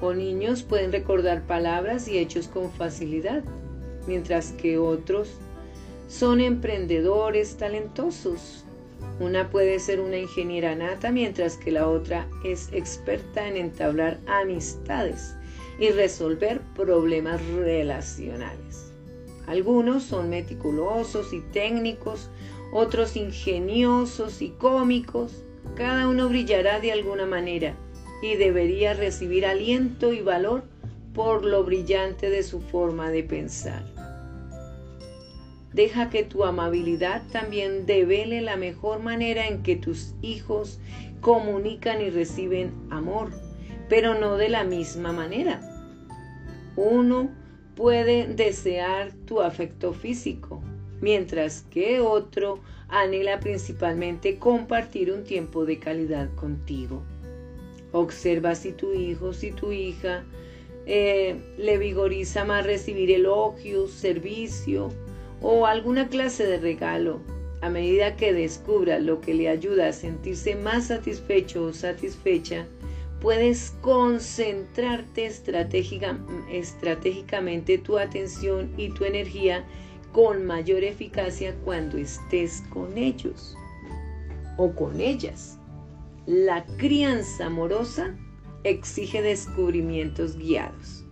o 0.00 0.14
niños 0.14 0.62
pueden 0.62 0.92
recordar 0.92 1.42
palabras 1.42 2.06
y 2.06 2.18
hechos 2.18 2.46
con 2.46 2.70
facilidad, 2.70 3.42
mientras 4.06 4.52
que 4.52 4.78
otros 4.78 5.28
son 6.08 6.40
emprendedores 6.40 7.56
talentosos. 7.56 8.64
Una 9.18 9.50
puede 9.50 9.80
ser 9.80 9.98
una 10.00 10.18
ingeniera 10.18 10.76
nata, 10.76 11.10
mientras 11.10 11.56
que 11.56 11.72
la 11.72 11.88
otra 11.88 12.28
es 12.44 12.68
experta 12.72 13.48
en 13.48 13.56
entablar 13.56 14.18
amistades 14.28 15.34
y 15.80 15.90
resolver 15.90 16.60
problemas 16.76 17.44
relacionales. 17.56 18.92
Algunos 19.48 20.04
son 20.04 20.30
meticulosos 20.30 21.32
y 21.32 21.40
técnicos, 21.52 22.30
otros 22.72 23.16
ingeniosos 23.16 24.42
y 24.42 24.50
cómicos. 24.50 25.42
Cada 25.74 26.06
uno 26.06 26.28
brillará 26.28 26.78
de 26.78 26.92
alguna 26.92 27.26
manera 27.26 27.74
y 28.22 28.36
debería 28.36 28.94
recibir 28.94 29.46
aliento 29.46 30.12
y 30.12 30.20
valor 30.20 30.64
por 31.14 31.44
lo 31.44 31.64
brillante 31.64 32.30
de 32.30 32.42
su 32.42 32.60
forma 32.60 33.10
de 33.10 33.22
pensar. 33.22 33.84
Deja 35.72 36.10
que 36.10 36.22
tu 36.22 36.44
amabilidad 36.44 37.22
también 37.30 37.86
devele 37.86 38.40
la 38.40 38.56
mejor 38.56 39.00
manera 39.00 39.46
en 39.46 39.62
que 39.62 39.76
tus 39.76 40.14
hijos 40.22 40.80
comunican 41.20 42.00
y 42.00 42.10
reciben 42.10 42.72
amor, 42.90 43.30
pero 43.88 44.14
no 44.14 44.36
de 44.36 44.48
la 44.48 44.64
misma 44.64 45.12
manera. 45.12 45.60
Uno 46.76 47.30
puede 47.74 48.26
desear 48.26 49.12
tu 49.26 49.40
afecto 49.40 49.92
físico, 49.92 50.62
mientras 51.00 51.62
que 51.70 52.00
otro 52.00 52.60
anhela 52.88 53.38
principalmente 53.38 54.38
compartir 54.38 55.12
un 55.12 55.24
tiempo 55.24 55.64
de 55.64 55.78
calidad 55.78 56.34
contigo. 56.34 57.02
Observa 57.92 58.54
si 58.54 58.72
tu 58.72 58.92
hijo, 58.92 59.32
si 59.32 59.50
tu 59.50 59.72
hija 59.72 60.24
eh, 60.86 61.36
le 61.58 61.78
vigoriza 61.78 62.44
más 62.44 62.64
recibir 62.64 63.10
elogios, 63.10 63.90
servicio 63.90 64.90
o 65.42 65.66
alguna 65.66 66.08
clase 66.08 66.46
de 66.46 66.58
regalo. 66.58 67.20
A 67.60 67.70
medida 67.70 68.16
que 68.16 68.32
descubra 68.32 68.98
lo 68.98 69.20
que 69.20 69.34
le 69.34 69.48
ayuda 69.48 69.88
a 69.88 69.92
sentirse 69.92 70.54
más 70.54 70.86
satisfecho 70.86 71.64
o 71.64 71.72
satisfecha, 71.72 72.66
puedes 73.20 73.72
concentrarte 73.80 75.26
estratégicamente 75.26 77.78
tu 77.78 77.98
atención 77.98 78.72
y 78.76 78.90
tu 78.90 79.04
energía 79.04 79.64
con 80.12 80.46
mayor 80.46 80.84
eficacia 80.84 81.52
cuando 81.64 81.98
estés 81.98 82.62
con 82.70 82.96
ellos 82.96 83.56
o 84.56 84.72
con 84.72 85.00
ellas. 85.00 85.57
La 86.28 86.66
crianza 86.76 87.46
amorosa 87.46 88.14
exige 88.62 89.22
descubrimientos 89.22 90.36
guiados. 90.36 91.02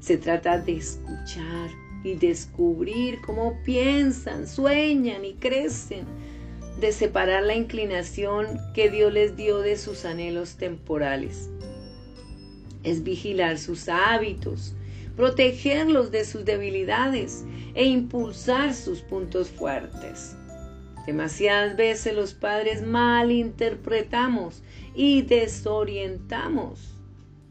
Se 0.00 0.16
trata 0.16 0.56
de 0.56 0.78
escuchar 0.78 1.68
y 2.02 2.14
descubrir 2.14 3.20
cómo 3.20 3.60
piensan, 3.66 4.48
sueñan 4.48 5.26
y 5.26 5.34
crecen 5.34 6.06
de 6.80 6.90
separar 6.90 7.42
la 7.42 7.54
inclinación 7.54 8.46
que 8.72 8.88
Dios 8.88 9.12
les 9.12 9.36
dio 9.36 9.58
de 9.58 9.76
sus 9.76 10.06
anhelos 10.06 10.56
temporales. 10.56 11.50
Es 12.82 13.02
vigilar 13.02 13.58
sus 13.58 13.90
hábitos, 13.90 14.74
protegerlos 15.16 16.10
de 16.10 16.24
sus 16.24 16.46
debilidades 16.46 17.44
e 17.74 17.84
impulsar 17.84 18.72
sus 18.72 19.02
puntos 19.02 19.50
fuertes. 19.50 20.34
Demasiadas 21.06 21.76
veces 21.76 22.14
los 22.14 22.34
padres 22.34 22.82
malinterpretamos 22.82 24.62
y 24.94 25.22
desorientamos 25.22 26.96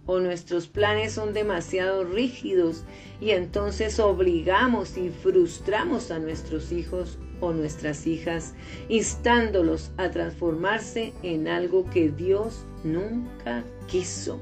o 0.07 0.19
nuestros 0.19 0.67
planes 0.67 1.13
son 1.13 1.33
demasiado 1.33 2.03
rígidos 2.03 2.83
y 3.19 3.31
entonces 3.31 3.99
obligamos 3.99 4.97
y 4.97 5.09
frustramos 5.09 6.11
a 6.11 6.19
nuestros 6.19 6.71
hijos 6.71 7.17
o 7.41 7.53
nuestras 7.53 8.05
hijas, 8.05 8.53
instándolos 8.87 9.91
a 9.97 10.09
transformarse 10.11 11.13
en 11.23 11.47
algo 11.47 11.89
que 11.89 12.09
Dios 12.09 12.65
nunca 12.83 13.63
quiso. 13.87 14.39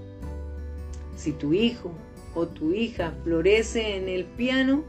Si 1.16 1.32
tu 1.32 1.54
hijo 1.54 1.92
o 2.36 2.48
tu 2.48 2.74
hija 2.74 3.14
florece 3.24 3.96
en 3.96 4.10
el 4.10 4.26
piano, 4.26 4.84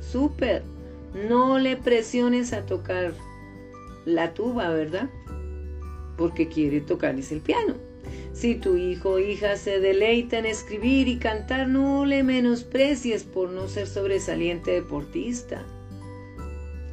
súper, 0.00 0.62
no 1.14 1.58
le 1.58 1.76
presiones 1.76 2.52
a 2.52 2.66
tocar 2.66 3.14
la 4.04 4.34
tuba, 4.34 4.68
¿verdad? 4.70 5.08
Porque 6.16 6.48
quiere 6.48 6.80
tocarles 6.80 7.32
el 7.32 7.40
piano. 7.40 7.74
Si 8.32 8.54
tu 8.54 8.76
hijo 8.76 9.10
o 9.10 9.18
hija 9.18 9.56
se 9.56 9.80
deleita 9.80 10.38
en 10.38 10.46
escribir 10.46 11.08
y 11.08 11.18
cantar, 11.18 11.68
no 11.68 12.06
le 12.06 12.22
menosprecies 12.22 13.24
por 13.24 13.50
no 13.50 13.68
ser 13.68 13.86
sobresaliente 13.86 14.70
deportista. 14.70 15.64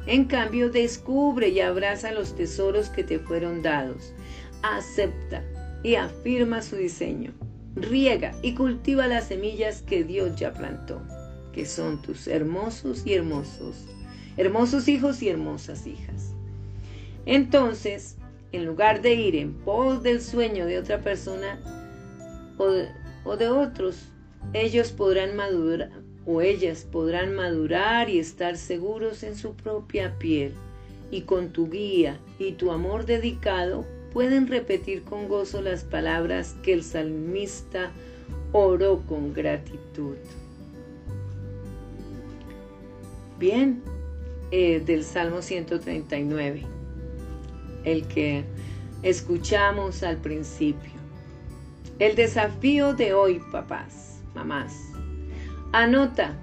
En 0.06 0.24
cambio, 0.24 0.70
descubre 0.70 1.48
y 1.48 1.60
abraza 1.60 2.12
los 2.12 2.34
tesoros 2.34 2.88
que 2.88 3.04
te 3.04 3.18
fueron 3.18 3.62
dados. 3.62 4.12
Acepta 4.62 5.44
y 5.82 5.94
afirma 5.94 6.62
su 6.62 6.76
diseño. 6.76 7.32
Riega 7.76 8.34
y 8.42 8.54
cultiva 8.54 9.06
las 9.06 9.28
semillas 9.28 9.82
que 9.82 10.02
Dios 10.02 10.36
ya 10.36 10.52
plantó, 10.52 11.00
que 11.52 11.64
son 11.64 12.02
tus 12.02 12.26
hermosos 12.26 13.06
y 13.06 13.14
hermosos, 13.14 13.86
hermosos 14.38 14.88
hijos 14.88 15.20
y 15.20 15.28
hermosas 15.28 15.86
hijas. 15.86 16.32
Entonces, 17.26 18.16
en 18.52 18.64
lugar 18.64 19.02
de 19.02 19.14
ir 19.14 19.36
en 19.36 19.52
pos 19.52 20.02
del 20.02 20.22
sueño 20.22 20.64
de 20.64 20.78
otra 20.78 21.00
persona 21.00 21.58
o 22.56 23.36
de, 23.36 23.48
otros, 23.48 24.08
ellos 24.54 24.90
podrán 24.92 25.36
madurar, 25.36 25.90
o 26.24 26.40
ellas 26.40 26.86
podrán 26.90 27.34
madurar 27.34 28.08
y 28.08 28.18
estar 28.18 28.56
seguros 28.56 29.22
en 29.22 29.36
su 29.36 29.54
propia 29.54 30.18
piel, 30.18 30.54
y 31.10 31.22
con 31.22 31.50
tu 31.50 31.68
guía 31.68 32.18
y 32.38 32.52
tu 32.52 32.70
amor 32.70 33.06
dedicado 33.06 33.84
pueden 34.12 34.46
repetir 34.46 35.02
con 35.02 35.28
gozo 35.28 35.62
las 35.62 35.84
palabras 35.84 36.56
que 36.62 36.72
el 36.72 36.82
salmista 36.82 37.90
oró 38.52 39.02
con 39.06 39.34
gratitud. 39.34 40.16
Bien, 43.38 43.82
eh, 44.50 44.80
del 44.84 45.04
Salmo 45.04 45.42
139, 45.42 46.62
el 47.84 48.06
que 48.08 48.44
escuchamos 49.02 50.02
al 50.02 50.16
principio. 50.18 50.92
El 51.98 52.14
desafío 52.14 52.94
de 52.94 53.12
hoy, 53.12 53.40
papás, 53.50 54.20
mamás, 54.34 54.88
Anota 55.72 56.34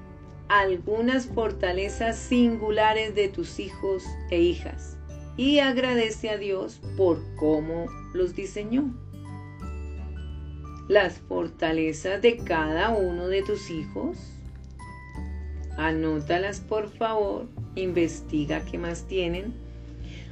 algunas 0.49 1.25
fortalezas 1.25 2.15
singulares 2.15 3.15
de 3.15 3.27
tus 3.27 3.59
hijos 3.59 4.03
e 4.29 4.39
hijas 4.39 4.97
y 5.35 5.57
agradece 5.57 6.29
a 6.29 6.37
Dios 6.37 6.79
por 6.95 7.19
cómo 7.35 7.87
los 8.13 8.35
diseñó. 8.35 8.93
Las 10.87 11.17
fortalezas 11.21 12.21
de 12.21 12.37
cada 12.37 12.91
uno 12.91 13.27
de 13.27 13.41
tus 13.41 13.71
hijos. 13.71 14.34
Anótalas 15.77 16.61
por 16.61 16.89
favor, 16.89 17.47
investiga 17.75 18.63
qué 18.63 18.77
más 18.77 19.07
tienen. 19.07 19.53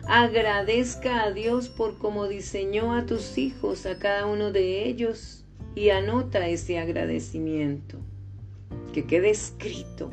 Agradezca 0.07 1.23
a 1.23 1.31
Dios 1.31 1.69
por 1.69 1.97
cómo 1.97 2.27
diseñó 2.27 2.93
a 2.93 3.05
tus 3.05 3.37
hijos, 3.37 3.85
a 3.85 3.99
cada 3.99 4.25
uno 4.25 4.51
de 4.51 4.85
ellos, 4.87 5.43
y 5.75 5.89
anota 5.89 6.47
ese 6.47 6.77
agradecimiento 6.79 7.97
que 8.93 9.05
quede 9.05 9.31
escrito. 9.31 10.11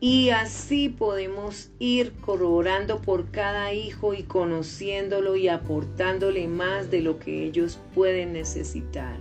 Y 0.00 0.30
así 0.30 0.90
podemos 0.90 1.70
ir 1.78 2.12
corroborando 2.20 3.00
por 3.00 3.30
cada 3.30 3.72
hijo 3.72 4.12
y 4.12 4.24
conociéndolo 4.24 5.36
y 5.36 5.48
aportándole 5.48 6.46
más 6.46 6.90
de 6.90 7.00
lo 7.00 7.18
que 7.18 7.44
ellos 7.44 7.78
pueden 7.94 8.34
necesitar. 8.34 9.16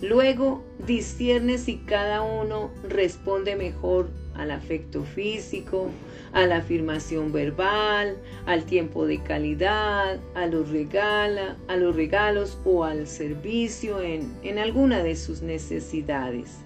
Luego 0.00 0.62
discierne 0.86 1.58
si 1.58 1.78
cada 1.78 2.22
uno 2.22 2.70
responde 2.88 3.56
mejor 3.56 4.08
al 4.34 4.52
afecto 4.52 5.02
físico, 5.02 5.90
a 6.32 6.46
la 6.46 6.58
afirmación 6.58 7.32
verbal, 7.32 8.16
al 8.46 8.64
tiempo 8.64 9.06
de 9.06 9.20
calidad, 9.20 10.20
a 10.36 10.46
los, 10.46 10.70
regala, 10.70 11.56
a 11.66 11.76
los 11.76 11.96
regalos 11.96 12.58
o 12.64 12.84
al 12.84 13.08
servicio 13.08 14.00
en, 14.00 14.32
en 14.44 14.58
alguna 14.58 15.02
de 15.02 15.16
sus 15.16 15.42
necesidades. 15.42 16.58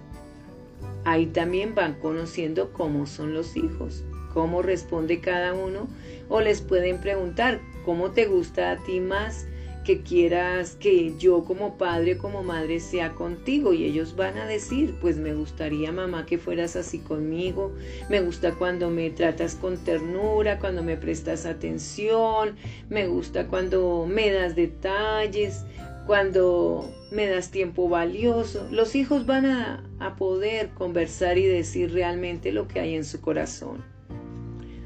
Ahí 1.03 1.25
también 1.25 1.73
van 1.73 1.95
conociendo 1.95 2.71
cómo 2.71 3.07
son 3.07 3.33
los 3.33 3.57
hijos, 3.57 4.03
cómo 4.31 4.61
responde 4.61 5.19
cada 5.19 5.53
uno 5.53 5.87
o 6.29 6.39
les 6.39 6.61
pueden 6.61 6.99
preguntar 7.01 7.59
cómo 7.83 8.11
te 8.11 8.27
gusta 8.27 8.71
a 8.71 8.77
ti 8.77 8.99
más 8.99 9.47
que 9.83 10.01
quieras 10.01 10.77
que 10.79 11.13
yo 11.17 11.43
como 11.43 11.77
padre 11.77 12.17
como 12.17 12.43
madre 12.43 12.79
sea 12.79 13.13
contigo 13.13 13.73
y 13.73 13.83
ellos 13.83 14.15
van 14.15 14.37
a 14.37 14.45
decir, 14.45 14.95
pues 15.01 15.17
me 15.17 15.33
gustaría 15.33 15.91
mamá 15.91 16.25
que 16.25 16.37
fueras 16.37 16.75
así 16.75 16.99
conmigo, 16.99 17.73
me 18.09 18.21
gusta 18.21 18.53
cuando 18.55 18.89
me 18.89 19.09
tratas 19.09 19.55
con 19.55 19.77
ternura, 19.83 20.59
cuando 20.59 20.83
me 20.83 20.95
prestas 20.95 21.45
atención, 21.45 22.55
me 22.89 23.07
gusta 23.07 23.47
cuando 23.47 24.05
me 24.07 24.31
das 24.31 24.55
detalles, 24.55 25.65
cuando 26.07 26.89
me 27.11 27.27
das 27.27 27.51
tiempo 27.51 27.89
valioso. 27.89 28.67
Los 28.71 28.95
hijos 28.95 29.25
van 29.25 29.45
a, 29.45 29.83
a 29.99 30.15
poder 30.15 30.69
conversar 30.69 31.37
y 31.37 31.45
decir 31.45 31.93
realmente 31.93 32.51
lo 32.51 32.67
que 32.67 32.79
hay 32.79 32.95
en 32.95 33.05
su 33.05 33.21
corazón. 33.21 33.83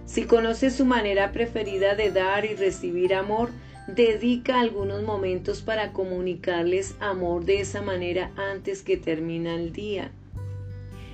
Si 0.06 0.24
conoces 0.24 0.76
su 0.76 0.86
manera 0.86 1.32
preferida 1.34 1.94
de 1.94 2.12
dar 2.12 2.46
y 2.46 2.56
recibir 2.56 3.14
amor, 3.14 3.50
dedica 3.88 4.60
algunos 4.60 5.04
momentos 5.04 5.62
para 5.62 5.94
comunicarles 5.94 6.96
amor 7.00 7.46
de 7.46 7.62
esa 7.62 7.82
manera 7.82 8.32
antes 8.36 8.84
que 8.84 8.98
termina 8.98 9.56
el 9.56 9.72
día. 9.72 10.12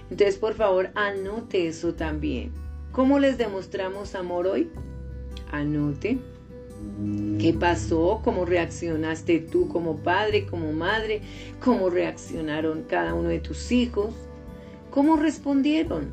Entonces, 0.09 0.37
por 0.37 0.55
favor, 0.55 0.89
anote 0.95 1.67
eso 1.67 1.93
también. 1.93 2.51
¿Cómo 2.91 3.19
les 3.19 3.37
demostramos 3.37 4.15
amor 4.15 4.47
hoy? 4.47 4.69
Anote. 5.51 6.17
¿Qué 7.39 7.53
pasó? 7.53 8.21
¿Cómo 8.23 8.45
reaccionaste 8.45 9.39
tú 9.39 9.67
como 9.69 9.97
padre, 9.97 10.45
como 10.45 10.73
madre? 10.73 11.21
¿Cómo 11.63 11.89
reaccionaron 11.89 12.83
cada 12.83 13.13
uno 13.13 13.29
de 13.29 13.39
tus 13.39 13.71
hijos? 13.71 14.13
¿Cómo 14.91 15.15
respondieron? 15.15 16.11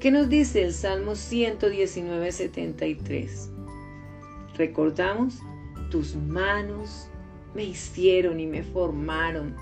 ¿Qué 0.00 0.10
nos 0.10 0.28
dice 0.28 0.64
el 0.64 0.72
Salmo 0.72 1.14
119, 1.14 2.32
73? 2.32 3.51
Recordamos, 4.56 5.40
tus 5.90 6.14
manos 6.14 7.08
me 7.54 7.64
hicieron 7.64 8.40
y 8.40 8.46
me 8.46 8.62
formaron. 8.62 9.56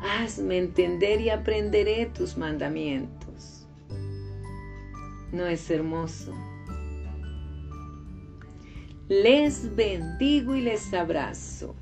Hazme 0.00 0.58
entender 0.58 1.20
y 1.20 1.30
aprenderé 1.30 2.06
tus 2.06 2.36
mandamientos. 2.36 3.66
¿No 5.32 5.46
es 5.46 5.70
hermoso? 5.70 6.32
Les 9.08 9.74
bendigo 9.74 10.54
y 10.54 10.62
les 10.62 10.92
abrazo. 10.94 11.74